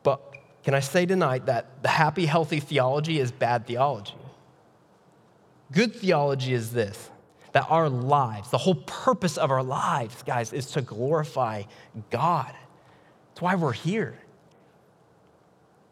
But 0.02 0.20
can 0.62 0.74
I 0.74 0.80
say 0.80 1.06
tonight 1.06 1.46
that 1.46 1.82
the 1.82 1.88
happy, 1.88 2.26
healthy 2.26 2.60
theology 2.60 3.18
is 3.18 3.32
bad 3.32 3.66
theology? 3.66 4.14
Good 5.72 5.94
theology 5.94 6.54
is 6.54 6.72
this 6.72 7.10
that 7.52 7.66
our 7.70 7.88
lives, 7.88 8.50
the 8.50 8.58
whole 8.58 8.74
purpose 8.74 9.38
of 9.38 9.50
our 9.50 9.62
lives, 9.62 10.22
guys, 10.22 10.52
is 10.52 10.70
to 10.72 10.82
glorify 10.82 11.62
God. 12.10 12.52
That's 13.30 13.40
why 13.40 13.54
we're 13.54 13.72
here. 13.72 14.18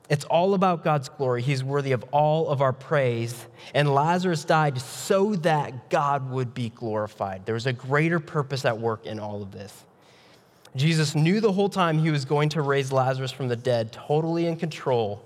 It's 0.09 0.25
all 0.25 0.55
about 0.55 0.85
God's 0.85 1.09
glory. 1.09 1.43
He's 1.43 1.65
worthy 1.65 1.93
of 1.93 2.05
all 2.13 2.49
of 2.49 2.61
our 2.61 2.73
praise. 2.73 3.47
And 3.75 3.93
Lazarus 3.93 4.45
died 4.45 4.81
so 4.81 5.35
that 5.37 5.91
God 5.91 6.31
would 6.31 6.55
be 6.55 6.71
glorified. 6.71 7.45
There 7.45 7.55
was 7.55 7.67
a 7.67 7.73
greater 7.73 8.21
purpose 8.21 8.65
at 8.65 8.79
work 8.79 9.05
in 9.07 9.19
all 9.19 9.43
of 9.43 9.53
this. 9.53 9.85
Jesus 10.77 11.15
knew 11.15 11.41
the 11.41 11.53
whole 11.53 11.71
time 11.71 11.99
he 11.99 12.11
was 12.11 12.25
going 12.25 12.51
to 12.51 12.61
raise 12.61 12.93
Lazarus 12.93 13.33
from 13.33 13.49
the 13.49 13.57
dead, 13.57 13.93
totally 13.93 14.47
in 14.47 14.57
control, 14.57 15.25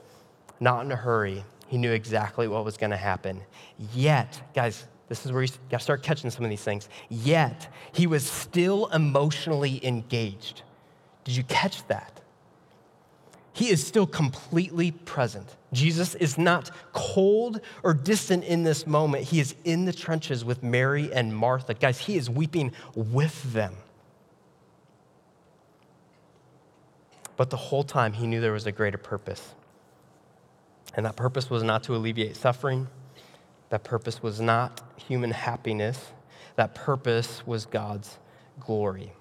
not 0.61 0.85
in 0.85 0.93
a 0.93 0.97
hurry. 0.97 1.45
He 1.67 1.77
knew 1.77 1.93
exactly 1.93 2.49
what 2.49 2.65
was 2.65 2.77
going 2.77 2.91
to 2.91 2.97
happen. 2.97 3.41
Yet, 3.95 4.41
guys, 4.55 4.87
this 5.09 5.27
is 5.27 5.33
where 5.33 5.43
you 5.43 5.49
got 5.71 5.79
to 5.79 5.83
start 5.83 6.03
catching 6.03 6.31
some 6.31 6.45
of 6.45 6.51
these 6.51 6.63
things. 6.63 6.89
Yet, 7.09 7.69
he 7.93 8.07
was 8.07 8.25
still 8.25 8.87
emotionally 8.89 9.85
engaged. 9.85 10.63
Did 11.25 11.37
you 11.37 11.43
catch 11.43 11.87
that? 11.89 12.21
He 13.53 13.69
is 13.71 13.85
still 13.85 14.07
completely 14.07 14.93
present. 14.93 15.57
Jesus 15.73 16.15
is 16.15 16.39
not 16.39 16.71
cold 16.93 17.61
or 17.83 17.95
distant 17.95 18.45
in 18.45 18.63
this 18.63 18.87
moment. 18.87 19.25
He 19.25 19.41
is 19.41 19.55
in 19.65 19.85
the 19.85 19.93
trenches 19.93 20.45
with 20.45 20.63
Mary 20.63 21.13
and 21.13 21.35
Martha. 21.35 21.75
Guys, 21.75 21.99
he 21.99 22.17
is 22.17 22.31
weeping 22.31 22.73
with 22.95 23.53
them. 23.53 23.75
But 27.37 27.51
the 27.51 27.57
whole 27.57 27.85
time, 27.85 28.13
he 28.13 28.27
knew 28.27 28.41
there 28.41 28.53
was 28.53 28.67
a 28.67 28.73
greater 28.73 28.99
purpose. 28.99 29.55
And 30.95 31.07
that 31.07 31.17
purpose 31.17 31.49
was 31.49 31.63
not 31.63 31.83
to 31.85 31.95
alleviate 31.95 32.37
suffering, 32.37 32.89
that 33.71 33.85
purpose 33.85 34.23
was 34.23 34.41
not 34.41 34.83
human 34.97 35.31
happiness, 35.31 36.13
that 36.57 36.75
purpose 36.75 37.47
was 37.47 37.65
God's 37.65 38.19
glory. 38.59 39.13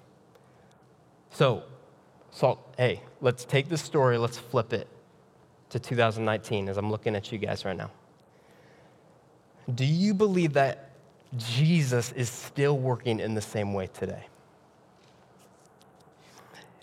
So, 1.30 1.62
so, 2.32 2.58
hey, 2.76 3.02
let's 3.20 3.44
take 3.44 3.68
this 3.68 3.82
story, 3.82 4.18
let's 4.18 4.38
flip 4.38 4.72
it 4.72 4.86
to 5.70 5.78
2019 5.78 6.68
as 6.68 6.76
I'm 6.76 6.90
looking 6.90 7.14
at 7.14 7.30
you 7.32 7.38
guys 7.38 7.64
right 7.64 7.76
now. 7.76 7.90
Do 9.74 9.84
you 9.84 10.14
believe 10.14 10.54
that 10.54 10.90
Jesus 11.36 12.12
is 12.12 12.28
still 12.28 12.76
working 12.76 13.20
in 13.20 13.34
the 13.34 13.40
same 13.40 13.72
way 13.72 13.88
today? 13.88 14.26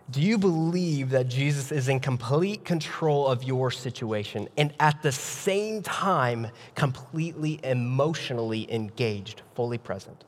Do 0.09 0.21
you 0.21 0.37
believe 0.37 1.09
that 1.09 1.27
Jesus 1.27 1.69
is 1.69 1.89
in 1.89 1.99
complete 1.99 2.63
control 2.63 3.27
of 3.27 3.43
your 3.43 3.71
situation 3.71 4.47
and 4.55 4.73
at 4.79 5.01
the 5.01 5.11
same 5.11 5.81
time 5.83 6.47
completely 6.75 7.59
emotionally 7.63 8.71
engaged, 8.73 9.41
fully 9.53 9.77
present? 9.77 10.23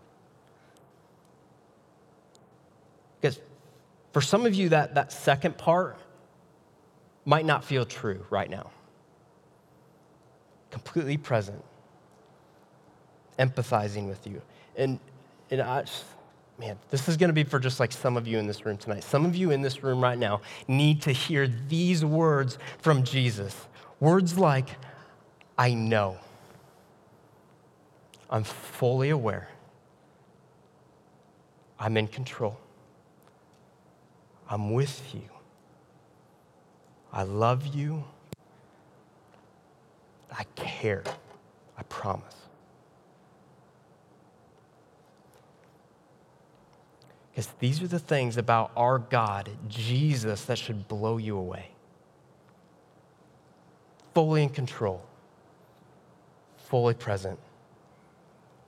Because 3.22 3.40
For 4.12 4.22
some 4.22 4.46
of 4.46 4.56
you, 4.56 4.70
that, 4.70 4.96
that 4.96 5.12
second 5.12 5.58
part 5.58 5.98
might 7.26 7.46
not 7.46 7.64
feel 7.64 7.86
true 7.86 8.26
right 8.30 8.50
now. 8.50 8.72
Completely 10.72 11.18
present, 11.18 11.64
empathizing 13.38 14.08
with 14.08 14.26
you. 14.26 14.42
And, 14.76 15.00
and 15.52 15.62
I, 15.62 15.86
man, 16.60 16.78
this 16.90 17.08
is 17.08 17.18
going 17.18 17.30
to 17.30 17.34
be 17.34 17.44
for 17.44 17.60
just 17.60 17.80
like 17.80 17.92
some 17.92 18.18
of 18.18 18.28
you 18.28 18.38
in 18.38 18.48
this 18.48 18.66
room 18.66 18.78
tonight. 18.78 19.04
Some 19.04 19.26
of 19.26 19.36
you 19.36 19.52
in 19.52 19.62
this 19.62 19.84
room 19.84 20.02
right 20.02 20.18
now 20.18 20.42
need 20.68 21.02
to 21.04 21.12
hear 21.12 21.48
these 21.68 22.04
words 22.04 22.58
from 22.80 23.04
Jesus. 23.04 23.56
Words 24.00 24.38
like, 24.38 24.70
I 25.58 25.74
know. 25.74 26.18
I'm 28.30 28.44
fully 28.44 29.10
aware. 29.10 29.50
I'm 31.80 31.98
in 31.98 32.08
control. 32.08 32.58
I'm 34.50 34.72
with 34.72 35.14
you. 35.14 35.30
I 37.14 37.24
love 37.24 37.68
you. 37.68 38.04
I 40.32 40.44
care. 40.56 41.04
I 41.78 41.84
promise. 41.84 42.36
Because 47.32 47.54
these 47.60 47.82
are 47.82 47.88
the 47.88 48.00
things 48.00 48.38
about 48.38 48.72
our 48.76 49.00
God, 49.00 49.50
Jesus, 49.68 50.46
that 50.46 50.58
should 50.58 50.88
blow 50.88 51.18
you 51.18 51.38
away. 51.38 51.70
Fully 54.14 54.44
in 54.44 54.50
control, 54.50 55.02
fully 56.58 56.96
present, 56.96 57.40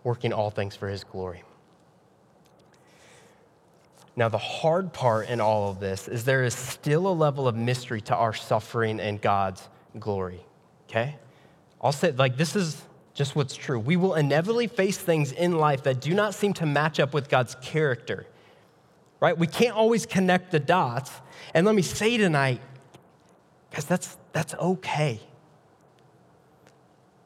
working 0.04 0.32
all 0.32 0.52
things 0.52 0.76
for 0.76 0.88
his 0.88 1.04
glory. 1.04 1.44
Now, 4.22 4.30
the 4.30 4.38
hard 4.38 4.94
part 4.94 5.30
in 5.30 5.42
all 5.42 5.72
of 5.72 5.80
this 5.80 6.08
is 6.08 6.26
there 6.26 6.44
is 6.44 6.54
still 6.54 7.08
a 7.08 7.10
level 7.10 7.48
of 7.48 7.56
mystery 7.56 8.02
to 8.02 8.16
our 8.16 8.36
suffering 8.36 9.00
and 9.00 9.20
God's 9.20 9.68
glory, 10.00 10.46
okay? 10.88 11.16
I'll 11.82 11.92
say, 11.92 12.12
like, 12.12 12.38
this 12.38 12.56
is 12.56 12.80
just 13.16 13.36
what's 13.36 13.56
true. 13.56 13.80
We 13.80 13.98
will 13.98 14.14
inevitably 14.14 14.68
face 14.68 15.00
things 15.00 15.32
in 15.32 15.58
life 15.58 15.82
that 15.86 16.02
do 16.02 16.14
not 16.14 16.36
seem 16.36 16.54
to 16.54 16.68
match 16.68 17.00
up 17.00 17.16
with 17.16 17.30
God's 17.30 17.56
character, 17.64 18.28
right? 19.20 19.36
We 19.36 19.48
can't 19.48 19.76
always 19.76 20.06
connect 20.06 20.52
the 20.52 20.60
dots. 20.60 21.12
And 21.56 21.66
let 21.66 21.74
me 21.74 21.82
say 21.82 22.18
tonight, 22.18 22.62
because 23.72 23.86
that's, 23.86 24.20
that's 24.34 24.54
okay. 24.54 25.20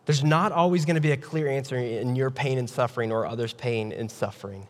There's 0.05 0.23
not 0.23 0.53
always 0.53 0.85
going 0.85 0.95
to 0.95 1.01
be 1.01 1.11
a 1.11 1.17
clear 1.17 1.49
answer 1.49 1.75
in 1.75 2.15
your 2.15 2.31
pain 2.31 2.57
and 2.57 2.69
suffering 2.69 3.11
or 3.11 3.25
others' 3.25 3.51
pain 3.51 3.91
and 3.91 4.09
suffering. 4.09 4.69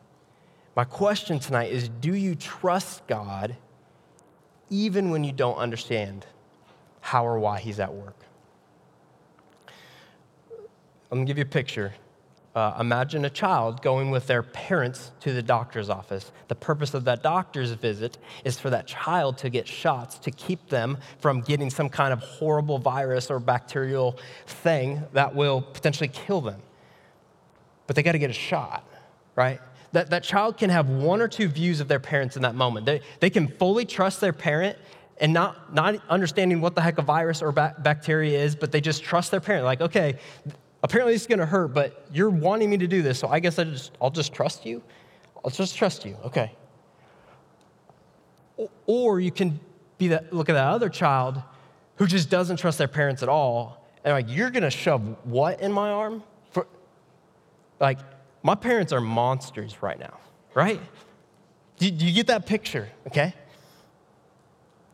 My 0.75 0.83
question 0.83 1.39
tonight 1.39 1.71
is 1.71 1.87
do 1.87 2.13
you 2.13 2.35
trust 2.35 3.07
God 3.07 3.55
even 4.69 5.09
when 5.09 5.23
you 5.23 5.31
don't 5.31 5.55
understand 5.57 6.25
how 6.99 7.25
or 7.25 7.39
why 7.39 7.59
He's 7.59 7.79
at 7.79 7.93
work? 7.93 8.17
I'm 11.11 11.19
gonna 11.19 11.25
give 11.25 11.37
you 11.37 11.43
a 11.43 11.47
picture. 11.47 11.93
Uh, 12.53 12.77
imagine 12.79 13.25
a 13.25 13.29
child 13.29 13.81
going 13.81 14.11
with 14.11 14.27
their 14.27 14.41
parents 14.41 15.11
to 15.19 15.33
the 15.33 15.43
doctor's 15.43 15.89
office. 15.89 16.31
The 16.47 16.55
purpose 16.55 16.93
of 16.93 17.03
that 17.03 17.21
doctor's 17.21 17.71
visit 17.71 18.17
is 18.45 18.57
for 18.57 18.69
that 18.69 18.87
child 18.87 19.37
to 19.39 19.49
get 19.49 19.67
shots 19.67 20.17
to 20.19 20.31
keep 20.31 20.69
them 20.69 20.97
from 21.19 21.41
getting 21.41 21.69
some 21.69 21.89
kind 21.89 22.13
of 22.13 22.19
horrible 22.19 22.79
virus 22.79 23.29
or 23.29 23.39
bacterial 23.39 24.17
thing 24.47 25.03
that 25.11 25.35
will 25.35 25.61
potentially 25.61 26.07
kill 26.07 26.39
them. 26.39 26.61
But 27.87 27.97
they 27.97 28.03
got 28.03 28.13
to 28.13 28.19
get 28.19 28.29
a 28.29 28.33
shot, 28.33 28.87
right? 29.35 29.59
That, 29.91 30.09
that 30.09 30.23
child 30.23 30.57
can 30.57 30.69
have 30.69 30.89
one 30.89 31.21
or 31.21 31.27
two 31.27 31.47
views 31.47 31.79
of 31.79 31.87
their 31.87 31.99
parents 31.99 32.35
in 32.35 32.41
that 32.41 32.55
moment. 32.55 32.85
They, 32.85 33.01
they 33.19 33.29
can 33.29 33.47
fully 33.47 33.85
trust 33.85 34.21
their 34.21 34.33
parent 34.33 34.77
and 35.19 35.31
not, 35.31 35.73
not 35.73 35.95
understanding 36.09 36.59
what 36.59 36.75
the 36.75 36.81
heck 36.81 36.97
a 36.97 37.01
virus 37.01 37.41
or 37.41 37.51
ba- 37.51 37.75
bacteria 37.79 38.43
is, 38.43 38.55
but 38.55 38.71
they 38.71 38.81
just 38.81 39.03
trust 39.03 39.31
their 39.31 39.39
parent. 39.39 39.63
Like, 39.63 39.81
okay, 39.81 40.19
apparently 40.83 41.13
this 41.13 41.21
is 41.21 41.27
gonna 41.27 41.45
hurt, 41.45 41.69
but 41.69 42.05
you're 42.11 42.29
wanting 42.29 42.69
me 42.69 42.77
to 42.77 42.87
do 42.87 43.01
this, 43.01 43.17
so 43.17 43.27
I 43.27 43.39
guess 43.39 43.57
I 43.57 43.63
just, 43.63 43.91
I'll 44.01 44.09
just 44.09 44.33
trust 44.33 44.65
you. 44.65 44.83
I'll 45.43 45.51
just 45.51 45.75
trust 45.77 46.05
you, 46.05 46.17
okay. 46.25 46.51
Or 48.85 49.19
you 49.19 49.31
can 49.31 49.59
be 49.97 50.09
that, 50.09 50.33
look 50.33 50.49
at 50.49 50.53
that 50.53 50.67
other 50.67 50.89
child 50.89 51.41
who 51.95 52.07
just 52.07 52.29
doesn't 52.29 52.57
trust 52.57 52.77
their 52.77 52.87
parents 52.87 53.23
at 53.23 53.29
all, 53.29 53.87
and 54.03 54.13
like, 54.13 54.25
you're 54.27 54.49
gonna 54.49 54.69
shove 54.69 55.15
what 55.23 55.61
in 55.61 55.71
my 55.71 55.91
arm? 55.91 56.23
For, 56.51 56.67
like, 57.79 57.99
my 58.45 58.53
parents 58.53 58.93
are 58.93 59.01
monsters 59.01 59.81
right 59.81 59.97
now, 59.97 60.19
right? 60.53 60.79
Do, 61.77 61.87
you 61.87 62.13
get 62.13 62.27
that 62.27 62.45
picture? 62.45 62.89
Okay. 63.07 63.33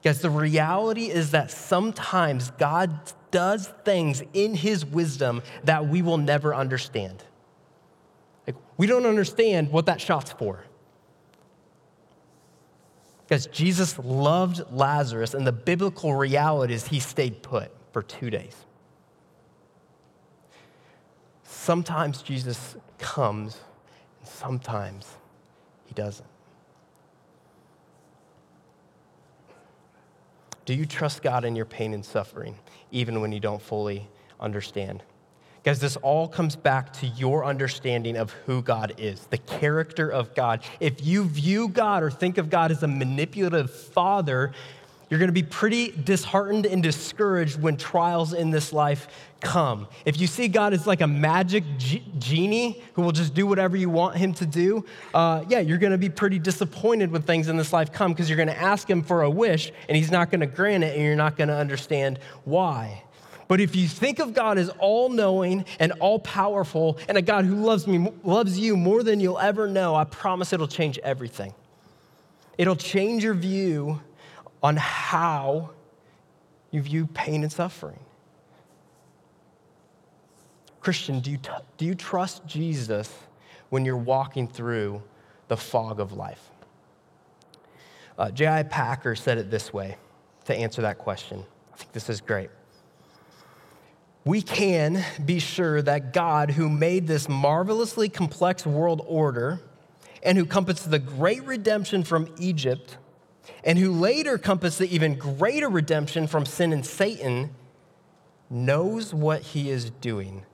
Guys, 0.02 0.22
the 0.22 0.30
reality 0.30 1.10
is 1.10 1.32
that 1.32 1.52
sometimes 1.52 2.52
God 2.52 3.12
does 3.30 3.68
things 3.84 4.24
in 4.32 4.56
his 4.56 4.86
wisdom 4.86 5.44
that 5.66 5.86
we 5.86 6.02
will 6.02 6.18
never 6.18 6.56
understand. 6.56 7.26
Like, 8.48 8.56
we 8.78 8.88
don't 8.88 9.06
understand 9.06 9.70
what 9.70 9.86
that 9.88 10.00
shot's 10.00 10.32
for. 10.32 10.64
Because 13.28 13.48
Jesus 13.48 14.00
loved 14.00 14.64
Lazarus, 14.72 15.34
and 15.34 15.46
the 15.46 15.52
biblical 15.52 16.14
reality 16.14 16.74
is 16.74 16.88
he 16.88 17.02
stayed 17.02 17.44
put 17.44 17.70
for 17.92 18.02
two 18.02 18.30
days. 18.30 18.56
Sometimes 21.62 22.24
Jesus 22.24 22.76
comes, 22.98 23.60
and 24.20 24.28
sometimes 24.28 25.06
he 25.86 25.94
doesn't. 25.94 26.28
Do 30.66 30.74
you 30.74 30.88
trust 30.88 31.22
God 31.22 31.46
in 31.46 31.56
your 31.56 31.66
pain 31.66 31.94
and 31.94 32.04
suffering, 32.04 32.56
even 32.90 33.22
when 33.22 33.32
you 33.32 33.40
don't 33.40 33.62
fully 33.62 34.10
understand? 34.40 35.04
Guys, 35.64 35.80
this 35.80 35.98
all 35.98 36.28
comes 36.28 36.56
back 36.56 36.94
to 36.94 37.06
your 37.06 37.46
understanding 37.46 38.18
of 38.18 38.32
who 38.48 38.64
God 38.64 38.96
is, 38.98 39.28
the 39.28 39.38
character 39.38 40.10
of 40.10 40.34
God. 40.34 40.64
If 40.80 41.06
you 41.06 41.26
view 41.26 41.68
God 41.68 42.02
or 42.02 42.10
think 42.10 42.40
of 42.40 42.50
God 42.50 42.72
as 42.72 42.82
a 42.82 42.88
manipulative 42.88 43.70
father, 43.70 44.52
you're 45.12 45.20
going 45.20 45.28
to 45.28 45.34
be 45.34 45.44
pretty 45.44 45.92
disheartened 45.92 46.66
and 46.66 46.82
discouraged 46.82 47.62
when 47.62 47.76
trials 47.76 48.32
in 48.32 48.50
this 48.50 48.72
life 48.72 49.10
come. 49.42 49.90
If 50.06 50.22
you 50.22 50.26
see 50.26 50.48
God 50.48 50.72
as 50.74 50.88
like 50.88 51.02
a 51.02 51.08
magic 51.08 51.66
genie 51.78 52.82
who 52.94 53.02
will 53.02 53.12
just 53.12 53.34
do 53.34 53.46
whatever 53.46 53.76
you 53.76 53.90
want 53.90 54.16
him 54.16 54.34
to 54.36 54.46
do, 54.46 54.86
uh, 55.14 55.44
yeah, 55.50 55.60
you're 55.60 55.80
going 55.80 55.92
to 55.92 55.98
be 55.98 56.08
pretty 56.08 56.40
disappointed 56.40 57.12
when 57.12 57.24
things 57.24 57.50
in 57.50 57.58
this 57.58 57.74
life 57.74 57.92
come 57.92 58.14
because 58.14 58.30
you're 58.30 58.38
going 58.38 58.48
to 58.48 58.58
ask 58.58 58.90
him 58.90 59.04
for 59.04 59.24
a 59.24 59.30
wish 59.30 59.74
and 59.90 59.98
he's 59.98 60.12
not 60.12 60.32
going 60.32 60.40
to 60.40 60.48
grant 60.48 60.86
it 60.86 60.96
and 60.96 61.04
you're 61.04 61.18
not 61.18 61.36
going 61.36 61.50
to 61.50 61.58
understand 61.58 62.18
why. 62.46 63.04
But 63.50 63.60
if 63.60 63.76
you 63.76 63.90
think 63.90 64.20
of 64.20 64.34
God 64.34 64.58
as 64.58 64.70
all 64.80 65.10
knowing 65.10 65.66
and 65.78 65.92
all 66.00 66.20
powerful 66.20 66.98
and 67.10 67.18
a 67.18 67.22
God 67.22 67.44
who 67.44 67.56
loves 67.56 67.86
me, 67.86 68.10
loves 68.24 68.58
you 68.58 68.78
more 68.78 69.04
than 69.04 69.20
you'll 69.20 69.40
ever 69.40 69.68
know, 69.68 69.94
I 69.94 70.06
promise 70.06 70.54
it'll 70.54 70.70
change 70.70 70.98
everything. 71.00 71.54
It'll 72.58 72.78
change 72.78 73.26
your 73.26 73.34
view 73.34 74.00
on 74.64 74.78
how 74.78 75.72
you 76.72 76.82
view 76.82 77.08
pain 77.08 77.44
and 77.44 77.52
suffering. 77.52 78.00
Christian, 80.80 81.20
do 81.20 81.32
you, 81.32 81.38
t- 81.38 81.50
do 81.78 81.86
you 81.86 81.96
trust 81.96 82.46
Jesus 82.46 83.14
when 83.70 83.86
you're 83.86 83.98
walking 83.98 84.48
through 84.48 85.02
the 85.48 85.58
fog 85.58 86.00
of 86.00 86.14
life? 86.14 86.50
Uh, 88.18 88.32
J.I. 88.32 88.64
Packer 88.64 89.16
said 89.16 89.38
it 89.38 89.52
this 89.52 89.72
way 89.72 89.98
to 90.46 90.56
answer 90.56 90.82
that 90.82 90.98
question. 90.98 91.44
I 91.74 91.78
think 91.78 91.92
this 91.92 92.10
is 92.10 92.22
great. 92.22 92.50
We 94.24 94.42
can 94.42 95.04
be 95.24 95.40
sure 95.40 95.82
that 95.82 96.14
God, 96.14 96.52
who 96.52 96.70
made 96.70 97.08
this 97.08 97.28
marvelously 97.28 98.10
complex 98.10 98.66
world 98.66 99.04
order 99.08 99.60
and 100.22 100.38
who 100.38 100.46
compassed 100.46 100.92
the 100.92 101.00
great 101.00 101.44
redemption 101.44 102.04
from 102.04 102.32
Egypt, 102.38 102.98
and 103.64 103.78
who 103.78 103.92
later 103.92 104.38
compassed 104.38 104.80
the 104.80 104.94
even 104.94 105.16
greater 105.16 105.70
redemption 105.70 106.28
from 106.28 106.46
sin 106.46 106.74
and 106.74 106.86
Satan, 106.86 107.56
knows 108.50 109.14
what 109.14 109.42
he 109.42 109.70
is 109.70 109.90
doing 109.90 110.46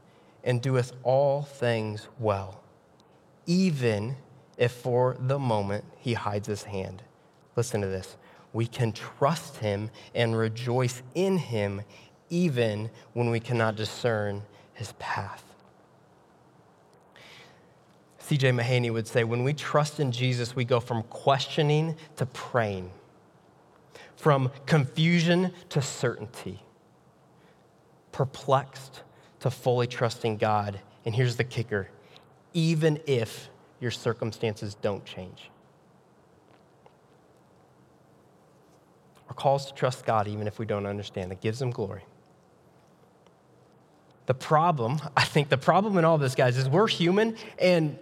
and 0.43 0.62
doeth 0.62 0.93
all 1.04 1.41
things 1.41 2.08
well, 2.19 2.63
even 3.45 4.15
if 4.58 4.71
for 4.71 5.17
the 5.19 5.39
moment 5.39 5.84
he 5.97 6.13
hides 6.13 6.47
his 6.47 6.63
hand. 6.63 7.04
Listen 7.56 7.82
to 7.82 7.88
this. 7.88 8.17
We 8.54 8.67
can 8.67 8.91
trust 8.91 9.58
him 9.58 9.89
and 10.15 10.38
rejoice 10.38 11.02
in 11.15 11.38
him 11.38 11.82
even 12.30 12.89
when 13.13 13.30
we 13.30 13.39
cannot 13.39 13.76
discern 13.76 14.43
his 14.73 14.93
path. 14.93 15.46
C.J. 18.27 18.51
Mahaney 18.51 18.91
would 18.91 19.07
say, 19.07 19.23
when 19.23 19.45
we 19.45 19.53
trust 19.53 20.01
in 20.01 20.11
Jesus, 20.11 20.53
we 20.53 20.65
go 20.65 20.81
from 20.81 21.03
questioning 21.03 21.95
to 22.17 22.25
praying, 22.25 22.91
from 24.17 24.51
confusion 24.65 25.53
to 25.69 25.81
certainty, 25.81 26.61
perplexed 28.11 29.03
to 29.39 29.49
fully 29.49 29.87
trusting 29.87 30.35
God. 30.35 30.81
And 31.05 31.15
here's 31.15 31.37
the 31.37 31.45
kicker 31.45 31.87
even 32.53 32.99
if 33.07 33.49
your 33.79 33.91
circumstances 33.91 34.75
don't 34.75 35.05
change. 35.05 35.49
Our 39.29 39.35
calls 39.35 39.67
to 39.67 39.73
trust 39.73 40.05
God 40.05 40.27
even 40.27 40.47
if 40.47 40.59
we 40.59 40.65
don't 40.65 40.85
understand. 40.85 41.31
It 41.31 41.39
gives 41.39 41.61
him 41.61 41.71
glory. 41.71 42.03
The 44.25 44.33
problem, 44.33 44.99
I 45.15 45.23
think 45.23 45.47
the 45.47 45.57
problem 45.57 45.97
in 45.97 46.03
all 46.03 46.17
this, 46.17 46.35
guys, 46.35 46.57
is 46.57 46.67
we're 46.67 46.87
human. 46.87 47.37
And 47.57 47.97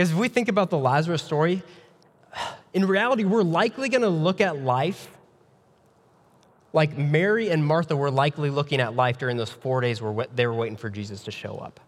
because 0.00 0.12
if 0.12 0.16
we 0.16 0.28
think 0.28 0.48
about 0.48 0.70
the 0.70 0.78
Lazarus 0.78 1.22
story, 1.22 1.62
in 2.72 2.86
reality, 2.86 3.24
we're 3.24 3.42
likely 3.42 3.90
going 3.90 4.00
to 4.00 4.08
look 4.08 4.40
at 4.40 4.56
life 4.56 5.10
like 6.72 6.96
Mary 6.96 7.50
and 7.50 7.62
Martha 7.62 7.94
were 7.94 8.10
likely 8.10 8.48
looking 8.48 8.80
at 8.80 8.96
life 8.96 9.18
during 9.18 9.36
those 9.36 9.50
four 9.50 9.82
days 9.82 10.00
where 10.00 10.26
they 10.34 10.46
were 10.46 10.54
waiting 10.54 10.78
for 10.78 10.88
Jesus 10.88 11.24
to 11.24 11.30
show 11.30 11.58
up. 11.58 11.80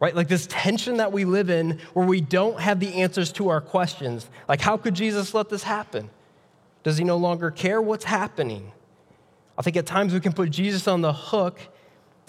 Right? 0.00 0.16
Like 0.16 0.28
this 0.28 0.46
tension 0.48 0.96
that 0.96 1.12
we 1.12 1.26
live 1.26 1.50
in 1.50 1.78
where 1.92 2.06
we 2.06 2.22
don't 2.22 2.58
have 2.58 2.80
the 2.80 2.94
answers 2.94 3.30
to 3.32 3.50
our 3.50 3.60
questions. 3.60 4.30
Like, 4.48 4.62
how 4.62 4.78
could 4.78 4.94
Jesus 4.94 5.34
let 5.34 5.50
this 5.50 5.64
happen? 5.64 6.08
Does 6.84 6.96
he 6.96 7.04
no 7.04 7.18
longer 7.18 7.50
care 7.50 7.82
what's 7.82 8.04
happening? 8.06 8.72
I 9.58 9.60
think 9.60 9.76
at 9.76 9.84
times 9.84 10.14
we 10.14 10.20
can 10.20 10.32
put 10.32 10.48
Jesus 10.48 10.88
on 10.88 11.02
the 11.02 11.12
hook 11.12 11.60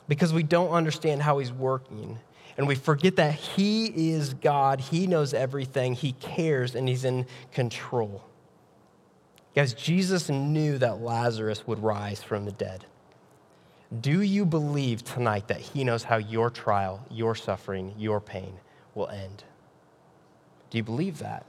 because 0.09 0.33
we 0.33 0.43
don't 0.43 0.71
understand 0.71 1.21
how 1.21 1.37
he's 1.37 1.53
working. 1.53 2.19
And 2.59 2.67
we 2.67 2.75
forget 2.75 3.15
that 3.15 3.35
he 3.35 3.85
is 4.11 4.33
God, 4.33 4.81
he 4.81 5.07
knows 5.07 5.33
everything, 5.33 5.93
he 5.93 6.11
cares, 6.11 6.75
and 6.75 6.89
he's 6.89 7.05
in 7.05 7.25
control. 7.53 8.21
Guys, 9.55 9.73
Jesus 9.73 10.27
knew 10.27 10.77
that 10.77 10.99
Lazarus 10.99 11.65
would 11.65 11.81
rise 11.81 12.21
from 12.21 12.43
the 12.43 12.51
dead. 12.51 12.85
Do 14.01 14.21
you 14.21 14.45
believe 14.45 15.05
tonight 15.05 15.47
that 15.47 15.61
he 15.61 15.85
knows 15.85 16.03
how 16.03 16.17
your 16.17 16.49
trial, 16.49 17.05
your 17.09 17.33
suffering, 17.33 17.93
your 17.97 18.19
pain 18.19 18.59
will 18.93 19.07
end? 19.07 19.45
Do 20.69 20.77
you 20.77 20.83
believe 20.83 21.19
that? 21.19 21.45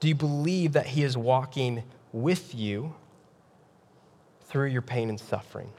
Do 0.00 0.08
you 0.08 0.14
believe 0.14 0.72
that 0.72 0.86
he 0.86 1.02
is 1.02 1.14
walking 1.14 1.82
with 2.10 2.54
you 2.54 2.94
through 4.44 4.68
your 4.68 4.80
pain 4.80 5.10
and 5.10 5.20
suffering? 5.20 5.70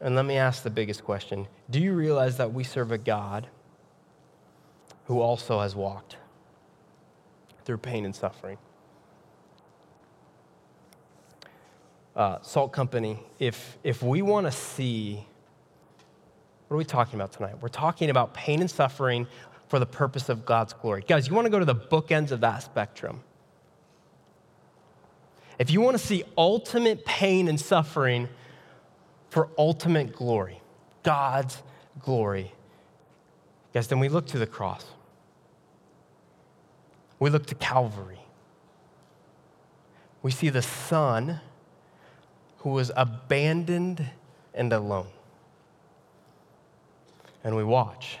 And 0.00 0.16
let 0.16 0.24
me 0.24 0.36
ask 0.36 0.62
the 0.62 0.70
biggest 0.70 1.04
question 1.04 1.46
Do 1.68 1.80
you 1.80 1.92
realize 1.92 2.36
that 2.38 2.52
we 2.52 2.64
serve 2.64 2.92
a 2.92 2.98
God 2.98 3.48
who 5.04 5.20
also 5.20 5.60
has 5.60 5.74
walked 5.74 6.16
through 7.64 7.78
pain 7.78 8.04
and 8.04 8.14
suffering? 8.14 8.58
Uh, 12.16 12.38
Salt 12.42 12.72
Company, 12.72 13.20
if, 13.38 13.78
if 13.84 14.02
we 14.02 14.20
want 14.20 14.46
to 14.46 14.52
see, 14.52 15.24
what 16.68 16.74
are 16.74 16.78
we 16.78 16.84
talking 16.84 17.14
about 17.14 17.32
tonight? 17.32 17.60
We're 17.60 17.68
talking 17.68 18.10
about 18.10 18.34
pain 18.34 18.60
and 18.60 18.70
suffering 18.70 19.26
for 19.68 19.78
the 19.78 19.86
purpose 19.86 20.28
of 20.28 20.44
God's 20.44 20.72
glory. 20.72 21.04
Guys, 21.06 21.28
you 21.28 21.34
want 21.34 21.46
to 21.46 21.50
go 21.50 21.60
to 21.60 21.64
the 21.64 21.74
bookends 21.74 22.32
of 22.32 22.40
that 22.40 22.62
spectrum. 22.62 23.22
If 25.58 25.70
you 25.70 25.80
want 25.80 25.96
to 25.96 26.04
see 26.04 26.24
ultimate 26.36 27.04
pain 27.04 27.46
and 27.46 27.60
suffering 27.60 28.28
for 29.30 29.48
ultimate 29.56 30.14
glory, 30.14 30.60
God's 31.02 31.62
glory, 32.00 32.52
guys, 33.72 33.88
then 33.88 33.98
we 33.98 34.08
look 34.08 34.26
to 34.28 34.38
the 34.38 34.46
cross. 34.46 34.84
We 37.18 37.30
look 37.30 37.46
to 37.46 37.54
Calvary. 37.54 38.20
We 40.22 40.30
see 40.30 40.50
the 40.50 40.62
Son 40.62 41.40
who 42.58 42.70
was 42.70 42.92
abandoned 42.94 44.04
and 44.52 44.72
alone. 44.72 45.08
And 47.42 47.56
we 47.56 47.64
watch 47.64 48.18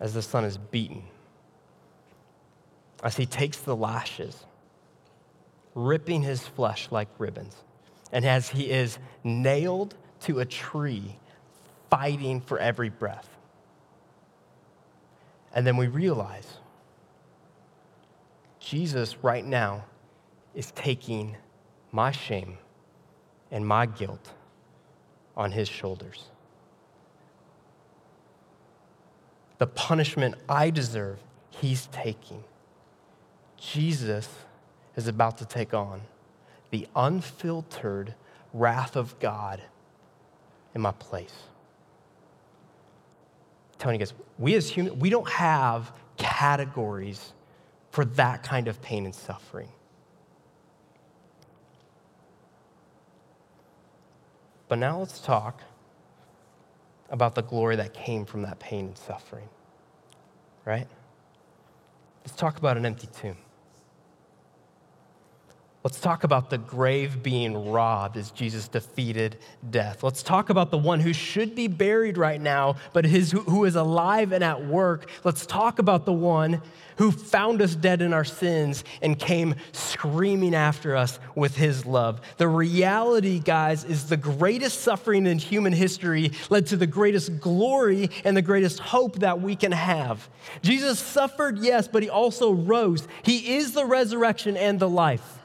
as 0.00 0.14
the 0.14 0.22
son 0.22 0.44
is 0.44 0.56
beaten, 0.56 1.04
as 3.04 3.16
he 3.16 3.26
takes 3.26 3.58
the 3.58 3.76
lashes, 3.76 4.46
ripping 5.74 6.22
his 6.22 6.40
flesh 6.40 6.88
like 6.90 7.08
ribbons, 7.18 7.54
and 8.12 8.24
as 8.24 8.50
he 8.50 8.70
is 8.70 8.98
nailed 9.24 9.96
to 10.20 10.40
a 10.40 10.44
tree, 10.44 11.18
fighting 11.90 12.40
for 12.40 12.58
every 12.58 12.90
breath. 12.90 13.28
And 15.54 15.66
then 15.66 15.76
we 15.76 15.88
realize 15.88 16.46
Jesus, 18.60 19.16
right 19.22 19.44
now, 19.44 19.84
is 20.54 20.70
taking 20.70 21.36
my 21.90 22.12
shame 22.12 22.58
and 23.50 23.66
my 23.66 23.86
guilt 23.86 24.32
on 25.36 25.50
his 25.50 25.68
shoulders. 25.68 26.26
the 29.62 29.66
punishment 29.68 30.34
I 30.48 30.70
deserve, 30.70 31.20
he's 31.50 31.86
taking. 31.92 32.42
Jesus 33.56 34.28
is 34.96 35.06
about 35.06 35.38
to 35.38 35.44
take 35.44 35.72
on 35.72 36.00
the 36.72 36.88
unfiltered 36.96 38.14
wrath 38.52 38.96
of 38.96 39.16
God 39.20 39.62
in 40.74 40.80
my 40.80 40.92
place. 40.92 41.34
You 43.84 43.98
guys, 43.98 44.14
we 44.38 44.54
as 44.54 44.70
humans, 44.70 44.96
we 45.00 45.10
don't 45.10 45.28
have 45.28 45.92
categories 46.16 47.32
for 47.90 48.04
that 48.04 48.42
kind 48.42 48.68
of 48.68 48.80
pain 48.80 49.04
and 49.04 49.14
suffering. 49.14 49.68
But 54.68 54.78
now 54.78 55.00
let's 55.00 55.18
talk 55.20 55.60
about 57.10 57.34
the 57.34 57.42
glory 57.42 57.76
that 57.76 57.92
came 57.92 58.24
from 58.24 58.42
that 58.42 58.58
pain 58.60 58.86
and 58.86 58.96
suffering, 58.96 59.48
right? 60.64 60.86
Let's 62.24 62.36
talk 62.36 62.56
about 62.56 62.76
an 62.76 62.86
empty 62.86 63.08
tomb. 63.08 63.36
Let's 65.84 65.98
talk 65.98 66.22
about 66.22 66.48
the 66.48 66.58
grave 66.58 67.24
being 67.24 67.72
robbed 67.72 68.16
as 68.16 68.30
Jesus 68.30 68.68
defeated 68.68 69.38
death. 69.68 70.04
Let's 70.04 70.22
talk 70.22 70.48
about 70.48 70.70
the 70.70 70.78
one 70.78 71.00
who 71.00 71.12
should 71.12 71.56
be 71.56 71.66
buried 71.66 72.16
right 72.16 72.40
now, 72.40 72.76
but 72.92 73.04
his, 73.04 73.32
who 73.32 73.64
is 73.64 73.74
alive 73.74 74.30
and 74.30 74.44
at 74.44 74.64
work. 74.64 75.10
Let's 75.24 75.44
talk 75.44 75.80
about 75.80 76.04
the 76.04 76.12
one 76.12 76.62
who 76.98 77.10
found 77.10 77.60
us 77.60 77.74
dead 77.74 78.00
in 78.00 78.12
our 78.12 78.24
sins 78.24 78.84
and 79.00 79.18
came 79.18 79.56
screaming 79.72 80.54
after 80.54 80.94
us 80.94 81.18
with 81.34 81.56
his 81.56 81.84
love. 81.84 82.20
The 82.36 82.46
reality, 82.46 83.40
guys, 83.40 83.82
is 83.82 84.08
the 84.08 84.16
greatest 84.16 84.82
suffering 84.82 85.26
in 85.26 85.38
human 85.38 85.72
history 85.72 86.30
led 86.48 86.68
to 86.68 86.76
the 86.76 86.86
greatest 86.86 87.40
glory 87.40 88.08
and 88.24 88.36
the 88.36 88.42
greatest 88.42 88.78
hope 88.78 89.18
that 89.18 89.40
we 89.40 89.56
can 89.56 89.72
have. 89.72 90.28
Jesus 90.62 91.00
suffered, 91.00 91.58
yes, 91.58 91.88
but 91.88 92.04
he 92.04 92.08
also 92.08 92.52
rose. 92.52 93.08
He 93.24 93.56
is 93.56 93.72
the 93.72 93.84
resurrection 93.84 94.56
and 94.56 94.78
the 94.78 94.88
life 94.88 95.40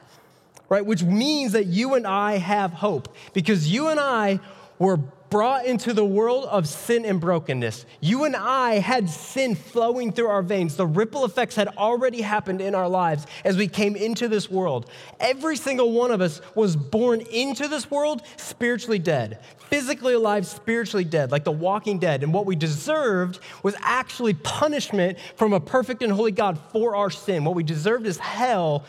right? 0.68 0.84
Which 0.84 1.02
means 1.02 1.52
that 1.52 1.66
you 1.66 1.94
and 1.94 2.06
I 2.06 2.38
have 2.38 2.72
hope 2.72 3.14
because 3.32 3.72
you 3.72 3.88
and 3.88 3.98
I 3.98 4.40
were 4.78 5.00
brought 5.30 5.66
into 5.66 5.92
the 5.92 6.04
world 6.04 6.46
of 6.46 6.66
sin 6.66 7.04
and 7.04 7.20
brokenness. 7.20 7.84
You 8.00 8.24
and 8.24 8.34
I 8.34 8.78
had 8.78 9.10
sin 9.10 9.54
flowing 9.54 10.12
through 10.12 10.28
our 10.28 10.42
veins. 10.42 10.76
The 10.76 10.86
ripple 10.86 11.24
effects 11.24 11.54
had 11.54 11.68
already 11.76 12.22
happened 12.22 12.60
in 12.60 12.74
our 12.74 12.88
lives 12.88 13.26
as 13.44 13.56
we 13.56 13.68
came 13.68 13.94
into 13.94 14.28
this 14.28 14.50
world. 14.50 14.90
Every 15.20 15.56
single 15.56 15.92
one 15.92 16.10
of 16.10 16.20
us 16.20 16.40
was 16.54 16.76
born 16.76 17.20
into 17.20 17.68
this 17.68 17.90
world 17.90 18.22
spiritually 18.36 18.98
dead, 18.98 19.40
physically 19.68 20.14
alive, 20.14 20.46
spiritually 20.46 21.04
dead, 21.04 21.30
like 21.30 21.44
the 21.44 21.52
walking 21.52 21.98
dead. 21.98 22.22
And 22.22 22.32
what 22.32 22.46
we 22.46 22.56
deserved 22.56 23.40
was 23.62 23.74
actually 23.80 24.34
punishment 24.34 25.18
from 25.36 25.52
a 25.52 25.60
perfect 25.60 26.02
and 26.02 26.12
holy 26.12 26.32
God 26.32 26.58
for 26.72 26.96
our 26.96 27.10
sin. 27.10 27.44
What 27.44 27.54
we 27.54 27.62
deserved 27.62 28.06
is 28.06 28.16
hell 28.16 28.86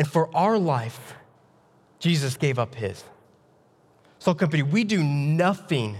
and 0.00 0.08
for 0.08 0.34
our 0.34 0.58
life, 0.58 1.14
Jesus 1.98 2.38
gave 2.38 2.58
up 2.58 2.74
his. 2.74 3.04
Salt 4.18 4.38
Company, 4.38 4.62
we 4.62 4.82
do 4.82 5.04
nothing 5.04 5.94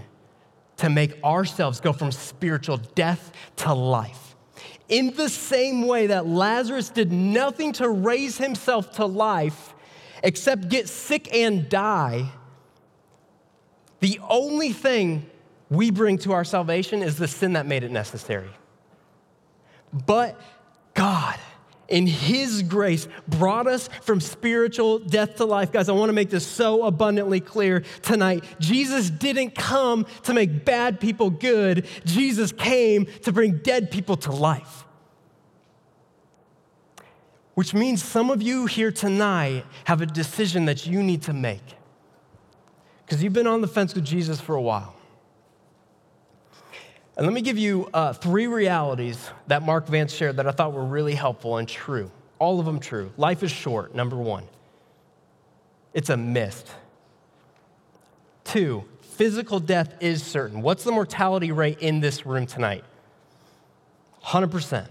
to 0.79 0.89
make 0.89 1.23
ourselves 1.23 1.81
go 1.81 1.93
from 1.93 2.11
spiritual 2.11 2.79
death 2.79 3.31
to 3.57 3.75
life. 3.75 4.35
In 4.89 5.15
the 5.17 5.29
same 5.29 5.87
way 5.87 6.07
that 6.07 6.27
Lazarus 6.27 6.89
did 6.89 7.13
nothing 7.13 7.75
to 7.75 7.91
raise 7.91 8.39
himself 8.39 8.93
to 8.93 9.05
life 9.05 9.75
except 10.23 10.71
get 10.71 10.89
sick 10.89 11.35
and 11.35 11.69
die, 11.69 12.33
the 13.99 14.19
only 14.31 14.73
thing 14.73 15.29
we 15.69 15.91
bring 15.91 16.17
to 16.21 16.33
our 16.33 16.45
salvation 16.45 17.03
is 17.03 17.19
the 17.19 17.29
sin 17.29 17.53
that 17.53 17.67
made 17.67 17.85
it 17.85 17.91
necessary. 17.91 18.51
But 19.93 20.41
God, 20.95 21.39
in 21.91 22.07
His 22.07 22.63
grace, 22.63 23.07
brought 23.29 23.67
us 23.67 23.89
from 24.03 24.21
spiritual 24.21 24.99
death 24.99 25.37
to 25.37 25.45
life. 25.45 25.73
Guys, 25.73 25.89
I 25.89 25.93
want 25.93 26.09
to 26.09 26.15
make 26.15 26.31
this 26.31 26.47
so 26.47 26.85
abundantly 26.85 27.41
clear 27.41 27.81
tonight. 28.03 28.45
Jesus 28.59 29.11
didn't 29.11 29.55
come 29.55 30.07
to 30.23 30.33
make 30.33 30.65
bad 30.65 31.01
people 31.01 31.31
good, 31.31 31.87
Jesus 32.05 32.53
came 32.53 33.07
to 33.23 33.33
bring 33.33 33.59
dead 33.59 33.91
people 33.91 34.17
to 34.19 34.33
life. 34.33 34.85
Which 37.55 37.75
means 37.75 38.03
some 38.03 38.31
of 38.31 38.41
you 38.41 38.67
here 38.67 38.93
tonight 38.93 39.65
have 39.85 40.01
a 40.01 40.07
decision 40.07 40.65
that 40.65 40.87
you 40.87 41.03
need 41.03 41.23
to 41.23 41.33
make. 41.33 41.77
Because 43.05 43.23
you've 43.23 43.33
been 43.33 43.49
on 43.49 43.61
the 43.61 43.69
fence 43.69 43.95
with 43.95 44.05
Jesus 44.05 44.41
for 44.41 44.55
a 44.55 44.63
while. 44.63 44.95
And 47.21 47.27
let 47.27 47.35
me 47.35 47.43
give 47.43 47.59
you 47.59 47.87
uh, 47.93 48.15
three 48.15 48.47
realities 48.47 49.29
that 49.47 49.63
Mark 49.63 49.87
Vance 49.89 50.11
shared 50.11 50.37
that 50.37 50.47
I 50.47 50.53
thought 50.53 50.73
were 50.73 50.87
really 50.87 51.15
helpful 51.15 51.59
and 51.59 51.69
true. 51.69 52.11
All 52.39 52.59
of 52.59 52.65
them 52.65 52.81
true. 52.81 53.13
Life 53.19 53.43
is 53.43 53.51
short, 53.51 53.95
number 53.95 54.17
one. 54.17 54.45
It's 55.93 56.09
a 56.09 56.17
mist. 56.17 56.67
Two, 58.43 58.85
physical 59.03 59.61
death 59.61 59.93
is 60.01 60.23
certain. 60.23 60.63
What's 60.63 60.83
the 60.83 60.93
mortality 60.93 61.53
rate 61.53 61.81
in 61.81 62.01
this 62.01 62.25
room 62.25 62.47
tonight? 62.47 62.85
100%. 64.25 64.89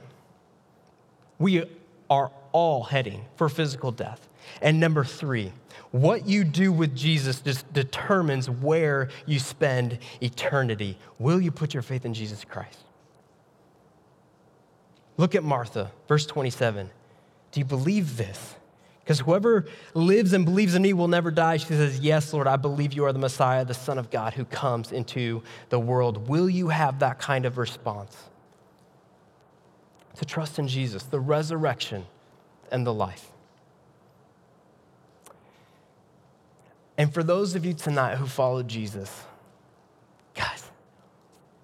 We 1.39 1.63
are 2.11 2.31
all 2.51 2.83
heading 2.83 3.25
for 3.37 3.49
physical 3.49 3.91
death. 3.91 4.28
And 4.61 4.79
number 4.79 5.03
three, 5.03 5.51
what 5.91 6.27
you 6.27 6.43
do 6.43 6.71
with 6.71 6.95
Jesus 6.95 7.41
just 7.41 7.71
determines 7.73 8.49
where 8.49 9.09
you 9.25 9.39
spend 9.39 9.99
eternity. 10.21 10.97
Will 11.17 11.41
you 11.41 11.51
put 11.51 11.73
your 11.73 11.83
faith 11.83 12.05
in 12.05 12.13
Jesus 12.13 12.45
Christ? 12.45 12.79
Look 15.17 15.35
at 15.35 15.43
Martha, 15.43 15.91
verse 16.07 16.25
27. 16.25 16.89
Do 17.51 17.59
you 17.59 17.65
believe 17.65 18.17
this? 18.17 18.55
Because 19.03 19.21
whoever 19.21 19.65
lives 19.95 20.33
and 20.33 20.45
believes 20.45 20.75
in 20.75 20.83
me 20.83 20.93
will 20.93 21.07
never 21.07 21.31
die. 21.31 21.57
She 21.57 21.65
says, 21.65 21.99
Yes, 21.99 22.31
Lord, 22.31 22.45
I 22.45 22.57
believe 22.57 22.93
you 22.93 23.05
are 23.05 23.11
the 23.11 23.19
Messiah, 23.19 23.65
the 23.65 23.73
Son 23.73 23.97
of 23.97 24.11
God 24.11 24.35
who 24.35 24.45
comes 24.45 24.91
into 24.91 25.41
the 25.69 25.79
world. 25.79 26.29
Will 26.29 26.47
you 26.47 26.69
have 26.69 26.99
that 26.99 27.17
kind 27.17 27.45
of 27.45 27.57
response? 27.57 28.15
To 30.17 30.25
trust 30.25 30.59
in 30.59 30.67
Jesus, 30.67 31.03
the 31.03 31.19
resurrection 31.19 32.05
and 32.71 32.85
the 32.85 32.93
life. 32.93 33.31
And 36.99 37.13
for 37.13 37.23
those 37.23 37.55
of 37.55 37.63
you 37.63 37.73
tonight 37.73 38.17
who 38.17 38.27
follow 38.27 38.61
Jesus, 38.61 39.23
guys, 40.35 40.69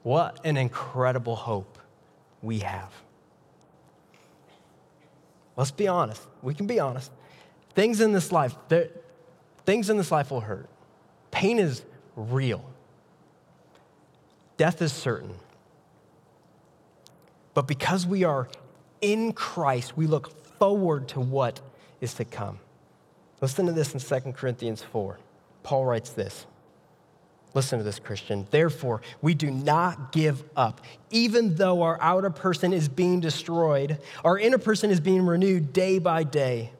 what 0.02 0.39
an 0.45 0.56
incredible 0.56 1.36
hope 1.36 1.78
we 2.41 2.60
have. 2.60 2.89
Let's 5.58 5.71
be 5.71 5.89
honest. 5.89 6.21
We 6.41 6.54
can 6.54 6.67
be 6.67 6.80
honest. 6.80 7.12
Things 7.74 8.00
in 8.00 8.13
this 8.13 8.32
life, 8.32 8.56
things 9.65 9.89
in 9.89 9.98
this 9.98 10.10
life 10.10 10.32
will 10.32 10.39
hurt. 10.39 10.69
Pain 11.32 11.60
is 11.60 11.84
real. 12.15 12.63
Death 14.56 14.82
is 14.82 14.93
certain. 14.93 15.36
But 17.54 17.67
because 17.67 18.08
we 18.08 18.24
are 18.24 18.48
in 19.02 19.34
Christ, 19.34 19.98
we 19.98 20.08
look 20.08 20.34
forward 20.58 21.10
to 21.10 21.19
what 21.19 21.60
is 22.00 22.13
to 22.13 22.24
come. 22.24 22.60
Listen 23.41 23.65
to 23.65 23.74
this 23.74 23.93
in 23.93 24.00
2 24.00 24.32
Corinthians 24.32 24.82
4. 24.82 25.19
Paul 25.65 25.84
writes 25.84 26.12
this. 26.12 26.45
Listen 27.56 27.80
to 27.80 27.84
this, 27.84 27.99
Christian. 27.99 28.45
Therefore, 28.51 29.01
we 29.21 29.34
do 29.34 29.49
not 29.49 30.12
give 30.12 30.43
up. 30.56 30.82
Even 31.10 31.56
though 31.56 31.82
our 31.82 31.97
outer 32.01 32.30
person 32.30 32.71
is 32.71 32.88
being 32.88 33.19
destroyed, 33.19 33.97
our 34.23 34.38
inner 34.38 34.60
person 34.60 34.91
is 34.91 34.99
being 34.99 35.25
renewed 35.25 35.73
day 35.73 35.97
by 35.97 36.23
day. 36.23 36.71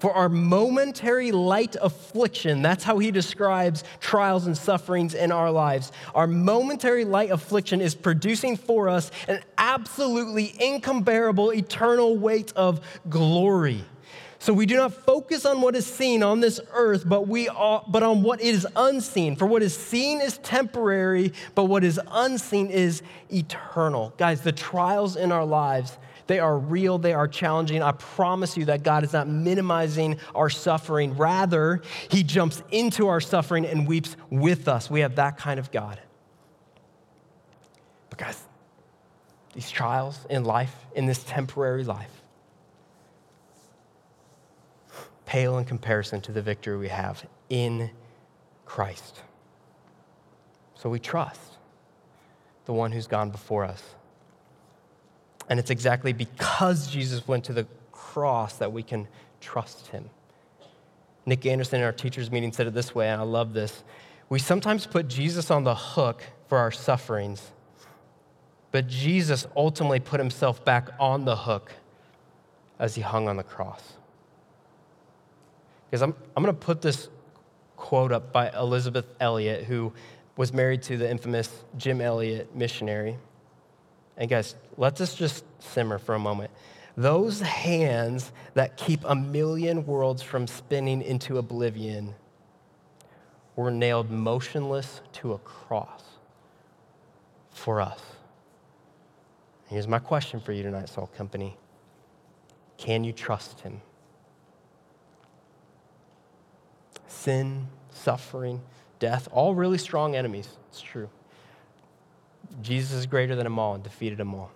For 0.00 0.12
our 0.12 0.28
momentary 0.28 1.30
light 1.30 1.76
affliction, 1.80 2.62
that's 2.62 2.82
how 2.82 2.98
he 2.98 3.12
describes 3.12 3.84
trials 4.00 4.46
and 4.46 4.58
sufferings 4.58 5.14
in 5.14 5.30
our 5.30 5.52
lives. 5.52 5.92
Our 6.12 6.26
momentary 6.26 7.04
light 7.04 7.30
affliction 7.30 7.80
is 7.80 7.94
producing 7.94 8.56
for 8.56 8.88
us 8.88 9.12
an 9.28 9.40
absolutely 9.56 10.52
incomparable 10.58 11.52
eternal 11.52 12.16
weight 12.16 12.52
of 12.56 12.80
glory. 13.08 13.84
So 14.42 14.52
we 14.52 14.66
do 14.66 14.74
not 14.74 14.92
focus 14.92 15.46
on 15.46 15.60
what 15.60 15.76
is 15.76 15.86
seen 15.86 16.24
on 16.24 16.40
this 16.40 16.58
earth, 16.72 17.04
but 17.08 17.28
we 17.28 17.48
are, 17.48 17.84
but 17.86 18.02
on 18.02 18.24
what 18.24 18.40
is 18.40 18.66
unseen. 18.74 19.36
For 19.36 19.46
what 19.46 19.62
is 19.62 19.76
seen 19.76 20.20
is 20.20 20.38
temporary, 20.38 21.32
but 21.54 21.66
what 21.66 21.84
is 21.84 22.00
unseen 22.10 22.68
is 22.68 23.04
eternal. 23.32 24.12
Guys, 24.18 24.40
the 24.40 24.50
trials 24.50 25.14
in 25.14 25.30
our 25.30 25.44
lives 25.44 25.96
they 26.26 26.40
are 26.40 26.58
real, 26.58 26.98
they 26.98 27.12
are 27.12 27.28
challenging. 27.28 27.84
I 27.84 27.92
promise 27.92 28.56
you 28.56 28.64
that 28.64 28.82
God 28.82 29.04
is 29.04 29.12
not 29.12 29.28
minimizing 29.28 30.18
our 30.34 30.50
suffering. 30.50 31.16
Rather, 31.16 31.80
He 32.08 32.24
jumps 32.24 32.64
into 32.72 33.06
our 33.06 33.20
suffering 33.20 33.64
and 33.64 33.86
weeps 33.86 34.16
with 34.28 34.66
us. 34.66 34.90
We 34.90 35.00
have 35.00 35.14
that 35.16 35.36
kind 35.36 35.60
of 35.60 35.70
God. 35.70 36.00
But, 38.10 38.18
guys, 38.18 38.42
these 39.54 39.70
trials 39.70 40.18
in 40.28 40.42
life, 40.42 40.74
in 40.96 41.06
this 41.06 41.22
temporary 41.22 41.84
life, 41.84 42.21
pale 45.32 45.56
in 45.56 45.64
comparison 45.64 46.20
to 46.20 46.30
the 46.30 46.42
victory 46.42 46.76
we 46.76 46.88
have 46.88 47.24
in 47.48 47.90
Christ. 48.66 49.22
So 50.74 50.90
we 50.90 50.98
trust 50.98 51.56
the 52.66 52.74
one 52.74 52.92
who's 52.92 53.06
gone 53.06 53.30
before 53.30 53.64
us. 53.64 53.82
And 55.48 55.58
it's 55.58 55.70
exactly 55.70 56.12
because 56.12 56.86
Jesus 56.86 57.26
went 57.26 57.44
to 57.44 57.54
the 57.54 57.66
cross 57.92 58.56
that 58.58 58.74
we 58.74 58.82
can 58.82 59.08
trust 59.40 59.86
him. 59.86 60.10
Nick 61.24 61.46
Anderson 61.46 61.80
in 61.80 61.86
our 61.86 61.92
teachers' 61.92 62.30
meeting 62.30 62.52
said 62.52 62.66
it 62.66 62.74
this 62.74 62.94
way, 62.94 63.08
and 63.08 63.18
I 63.18 63.24
love 63.24 63.54
this. 63.54 63.84
We 64.28 64.38
sometimes 64.38 64.86
put 64.86 65.08
Jesus 65.08 65.50
on 65.50 65.64
the 65.64 65.74
hook 65.74 66.24
for 66.46 66.58
our 66.58 66.70
sufferings, 66.70 67.52
but 68.70 68.86
Jesus 68.86 69.46
ultimately 69.56 69.98
put 69.98 70.20
himself 70.20 70.62
back 70.62 70.90
on 71.00 71.24
the 71.24 71.36
hook 71.36 71.72
as 72.78 72.96
he 72.96 73.00
hung 73.00 73.28
on 73.28 73.38
the 73.38 73.42
cross. 73.42 73.94
Because 75.92 76.00
I'm, 76.00 76.14
I'm 76.34 76.42
going 76.42 76.56
to 76.56 76.58
put 76.58 76.80
this 76.80 77.10
quote 77.76 78.12
up 78.12 78.32
by 78.32 78.48
Elisabeth 78.48 79.04
Elliot, 79.20 79.64
who 79.64 79.92
was 80.38 80.50
married 80.50 80.82
to 80.84 80.96
the 80.96 81.08
infamous 81.08 81.50
Jim 81.76 82.00
Elliot 82.00 82.56
missionary. 82.56 83.18
And 84.16 84.30
guys, 84.30 84.54
let's 84.78 85.14
just 85.14 85.44
simmer 85.60 85.98
for 85.98 86.14
a 86.14 86.18
moment. 86.18 86.50
Those 86.96 87.42
hands 87.42 88.32
that 88.54 88.78
keep 88.78 89.00
a 89.04 89.14
million 89.14 89.84
worlds 89.84 90.22
from 90.22 90.46
spinning 90.46 91.02
into 91.02 91.36
oblivion 91.36 92.14
were 93.54 93.70
nailed 93.70 94.10
motionless 94.10 95.02
to 95.12 95.34
a 95.34 95.38
cross 95.40 96.04
for 97.50 97.82
us. 97.82 98.00
Here's 99.66 99.86
my 99.86 99.98
question 99.98 100.40
for 100.40 100.52
you 100.52 100.62
tonight, 100.62 100.88
Salt 100.88 101.14
Company 101.14 101.54
Can 102.78 103.04
you 103.04 103.12
trust 103.12 103.60
him? 103.60 103.82
Sin, 107.22 107.68
suffering, 107.90 108.60
death, 108.98 109.28
all 109.30 109.54
really 109.54 109.78
strong 109.78 110.16
enemies. 110.16 110.48
It's 110.70 110.80
true. 110.80 111.08
Jesus 112.62 112.94
is 112.94 113.06
greater 113.06 113.36
than 113.36 113.44
them 113.44 113.60
all 113.60 113.74
and 113.76 113.84
defeated 113.84 114.18
them 114.18 114.34
all. 114.34 114.50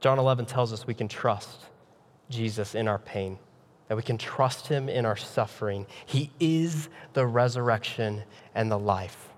John 0.00 0.18
11 0.18 0.44
tells 0.44 0.70
us 0.74 0.86
we 0.86 0.92
can 0.92 1.08
trust 1.08 1.62
Jesus 2.28 2.74
in 2.74 2.88
our 2.88 2.98
pain, 2.98 3.38
that 3.88 3.96
we 3.96 4.02
can 4.02 4.18
trust 4.18 4.66
him 4.66 4.90
in 4.90 5.06
our 5.06 5.16
suffering. 5.16 5.86
He 6.04 6.30
is 6.38 6.90
the 7.14 7.26
resurrection 7.26 8.24
and 8.54 8.70
the 8.70 8.78
life. 8.78 9.30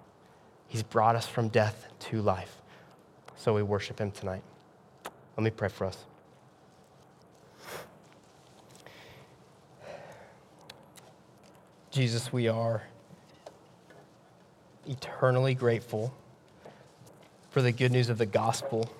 He's 0.67 0.83
brought 0.83 1.15
us 1.15 1.29
from 1.29 1.51
death 1.51 1.87
to 2.01 2.21
life. 2.21 2.62
So 3.37 3.55
we 3.55 3.62
worship 3.62 4.01
him 4.01 4.11
tonight. 4.11 4.43
Let 5.37 5.45
me 5.45 5.51
pray 5.51 5.69
for 5.69 5.85
us. 5.85 6.05
Jesus, 11.97 12.31
we 12.31 12.47
are 12.47 12.83
eternally 14.87 15.55
grateful 15.55 16.13
for 17.49 17.63
the 17.63 17.73
good 17.73 17.91
news 17.91 18.11
of 18.11 18.19
the 18.19 18.27
gospel, 18.27 18.91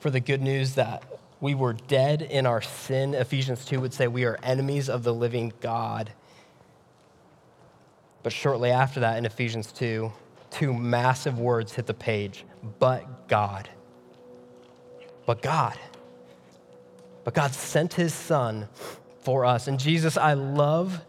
for 0.00 0.08
the 0.08 0.18
good 0.18 0.40
news 0.40 0.76
that 0.76 1.02
we 1.42 1.54
were 1.54 1.74
dead 1.74 2.22
in 2.22 2.46
our 2.46 2.62
sin. 2.62 3.12
Ephesians 3.12 3.66
2 3.66 3.82
would 3.82 3.92
say 3.92 4.06
we 4.08 4.24
are 4.24 4.38
enemies 4.42 4.88
of 4.88 5.02
the 5.02 5.12
living 5.12 5.52
God. 5.60 6.10
But 8.22 8.32
shortly 8.32 8.70
after 8.70 9.00
that, 9.00 9.18
in 9.18 9.26
Ephesians 9.26 9.72
2, 9.72 10.10
two 10.50 10.72
massive 10.72 11.38
words 11.38 11.74
hit 11.74 11.84
the 11.84 11.92
page 11.92 12.46
but 12.78 13.28
God. 13.28 13.68
But 15.26 15.42
God. 15.42 15.78
But 17.24 17.34
God 17.34 17.52
sent 17.52 17.92
his 17.92 18.14
son 18.14 18.70
for 19.20 19.44
us. 19.44 19.68
And 19.68 19.78
Jesus, 19.78 20.16
I 20.16 20.32
love 20.32 21.04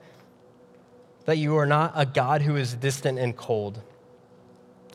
that 1.27 1.37
you 1.37 1.57
are 1.57 1.65
not 1.65 1.91
a 1.93 2.05
God 2.05 2.41
who 2.41 2.55
is 2.55 2.73
distant 2.73 3.19
and 3.19 3.35
cold, 3.35 3.81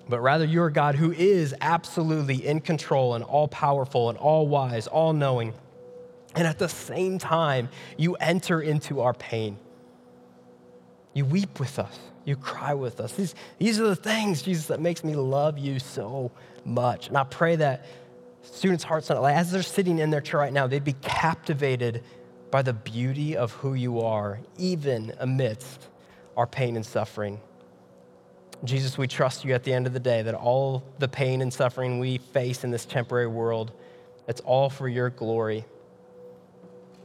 but 0.08 0.18
rather 0.20 0.46
you're 0.46 0.68
a 0.68 0.72
God 0.72 0.94
who 0.94 1.12
is 1.12 1.54
absolutely 1.60 2.46
in 2.46 2.62
control 2.62 3.14
and 3.14 3.22
all 3.22 3.46
powerful 3.48 4.08
and 4.08 4.16
all 4.16 4.48
wise, 4.48 4.86
all 4.86 5.12
knowing. 5.12 5.52
And 6.34 6.46
at 6.46 6.58
the 6.58 6.70
same 6.70 7.18
time, 7.18 7.68
you 7.98 8.14
enter 8.14 8.62
into 8.62 9.02
our 9.02 9.12
pain. 9.12 9.58
You 11.12 11.26
weep 11.26 11.60
with 11.60 11.78
us. 11.78 11.98
You 12.24 12.36
cry 12.36 12.72
with 12.72 12.98
us. 12.98 13.12
These, 13.12 13.34
these 13.58 13.78
are 13.78 13.88
the 13.88 13.94
things, 13.94 14.40
Jesus, 14.40 14.68
that 14.68 14.80
makes 14.80 15.04
me 15.04 15.14
love 15.14 15.58
you 15.58 15.78
so 15.78 16.30
much. 16.64 17.08
And 17.08 17.18
I 17.18 17.24
pray 17.24 17.56
that 17.56 17.84
students' 18.40 18.84
hearts, 18.84 19.10
as 19.10 19.52
they're 19.52 19.62
sitting 19.62 19.98
in 19.98 20.08
their 20.08 20.22
chair 20.22 20.40
right 20.40 20.52
now, 20.52 20.66
they'd 20.66 20.82
be 20.82 20.94
captivated 20.94 22.02
by 22.50 22.62
the 22.62 22.72
beauty 22.72 23.36
of 23.36 23.52
who 23.52 23.74
you 23.74 24.00
are, 24.00 24.40
even 24.56 25.12
amidst 25.18 25.88
our 26.36 26.46
pain 26.46 26.76
and 26.76 26.84
suffering. 26.84 27.40
Jesus, 28.64 28.96
we 28.96 29.08
trust 29.08 29.44
you 29.44 29.54
at 29.54 29.64
the 29.64 29.72
end 29.72 29.86
of 29.86 29.92
the 29.92 30.00
day 30.00 30.22
that 30.22 30.34
all 30.34 30.84
the 30.98 31.08
pain 31.08 31.42
and 31.42 31.52
suffering 31.52 31.98
we 31.98 32.18
face 32.18 32.62
in 32.64 32.70
this 32.70 32.84
temporary 32.84 33.26
world, 33.26 33.72
it's 34.28 34.40
all 34.42 34.70
for 34.70 34.88
your 34.88 35.10
glory. 35.10 35.64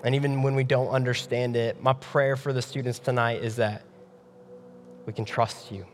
And 0.04 0.14
even 0.14 0.44
when 0.44 0.54
we 0.54 0.64
don't 0.64 0.90
understand 0.90 1.56
it, 1.56 1.82
my 1.82 1.94
prayer 1.94 2.36
for 2.36 2.54
the 2.54 2.62
students 2.62 3.00
tonight 3.00 3.44
is 3.44 3.56
that 3.56 3.82
we 5.08 5.14
can 5.14 5.26
trust 5.26 5.72
you. 5.72 5.86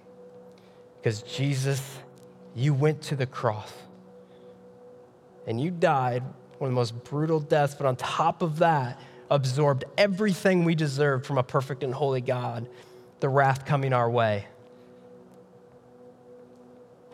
Because 0.99 1.21
Jesus, 1.21 1.81
you 2.55 2.73
went 2.73 3.01
to 3.03 3.15
the 3.15 3.25
cross 3.25 3.71
and 5.47 5.59
you 5.61 5.71
died 5.71 6.23
one 6.57 6.69
of 6.69 6.71
the 6.71 6.75
most 6.75 7.03
brutal 7.03 7.39
deaths, 7.39 7.75
but 7.75 7.85
on 7.85 7.95
top 7.95 8.41
of 8.41 8.59
that, 8.59 8.99
absorbed 9.29 9.83
everything 9.97 10.63
we 10.63 10.75
deserved 10.75 11.25
from 11.25 11.37
a 11.37 11.43
perfect 11.43 11.83
and 11.83 11.93
holy 11.93 12.21
God, 12.21 12.67
the 13.23 13.29
wrath 13.29 13.63
coming 13.63 13.93
our 13.93 14.09
way. 14.09 14.45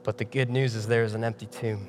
But 0.01 0.17
the 0.17 0.25
good 0.25 0.49
news 0.49 0.73
is 0.73 0.87
there 0.87 1.03
is 1.03 1.13
an 1.13 1.23
empty 1.23 1.45
tomb. 1.45 1.87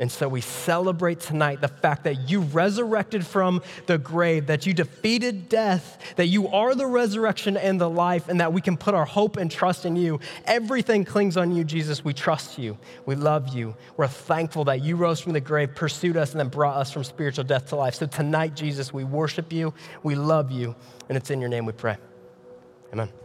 And 0.00 0.10
so 0.10 0.26
we 0.26 0.40
celebrate 0.40 1.20
tonight 1.20 1.60
the 1.60 1.68
fact 1.68 2.02
that 2.02 2.28
you 2.28 2.40
resurrected 2.40 3.24
from 3.24 3.62
the 3.86 3.98
grave, 3.98 4.48
that 4.48 4.66
you 4.66 4.74
defeated 4.74 5.48
death, 5.48 5.96
that 6.16 6.26
you 6.26 6.48
are 6.48 6.74
the 6.74 6.88
resurrection 6.88 7.56
and 7.56 7.80
the 7.80 7.88
life, 7.88 8.28
and 8.28 8.40
that 8.40 8.52
we 8.52 8.60
can 8.60 8.76
put 8.76 8.94
our 8.94 9.04
hope 9.04 9.36
and 9.36 9.48
trust 9.48 9.86
in 9.86 9.94
you. 9.94 10.18
Everything 10.44 11.04
clings 11.04 11.36
on 11.36 11.54
you, 11.54 11.62
Jesus. 11.62 12.04
We 12.04 12.14
trust 12.14 12.58
you. 12.58 12.76
We 13.06 13.14
love 13.14 13.54
you. 13.54 13.76
We're 13.96 14.08
thankful 14.08 14.64
that 14.64 14.82
you 14.82 14.96
rose 14.96 15.20
from 15.20 15.34
the 15.34 15.40
grave, 15.40 15.76
pursued 15.76 16.16
us, 16.16 16.32
and 16.32 16.40
then 16.40 16.48
brought 16.48 16.78
us 16.78 16.90
from 16.90 17.04
spiritual 17.04 17.44
death 17.44 17.68
to 17.68 17.76
life. 17.76 17.94
So 17.94 18.06
tonight, 18.06 18.56
Jesus, 18.56 18.92
we 18.92 19.04
worship 19.04 19.52
you, 19.52 19.72
we 20.02 20.16
love 20.16 20.50
you, 20.50 20.74
and 21.08 21.16
it's 21.16 21.30
in 21.30 21.40
your 21.40 21.48
name 21.48 21.64
we 21.64 21.72
pray. 21.72 21.96
Amen. 22.94 23.23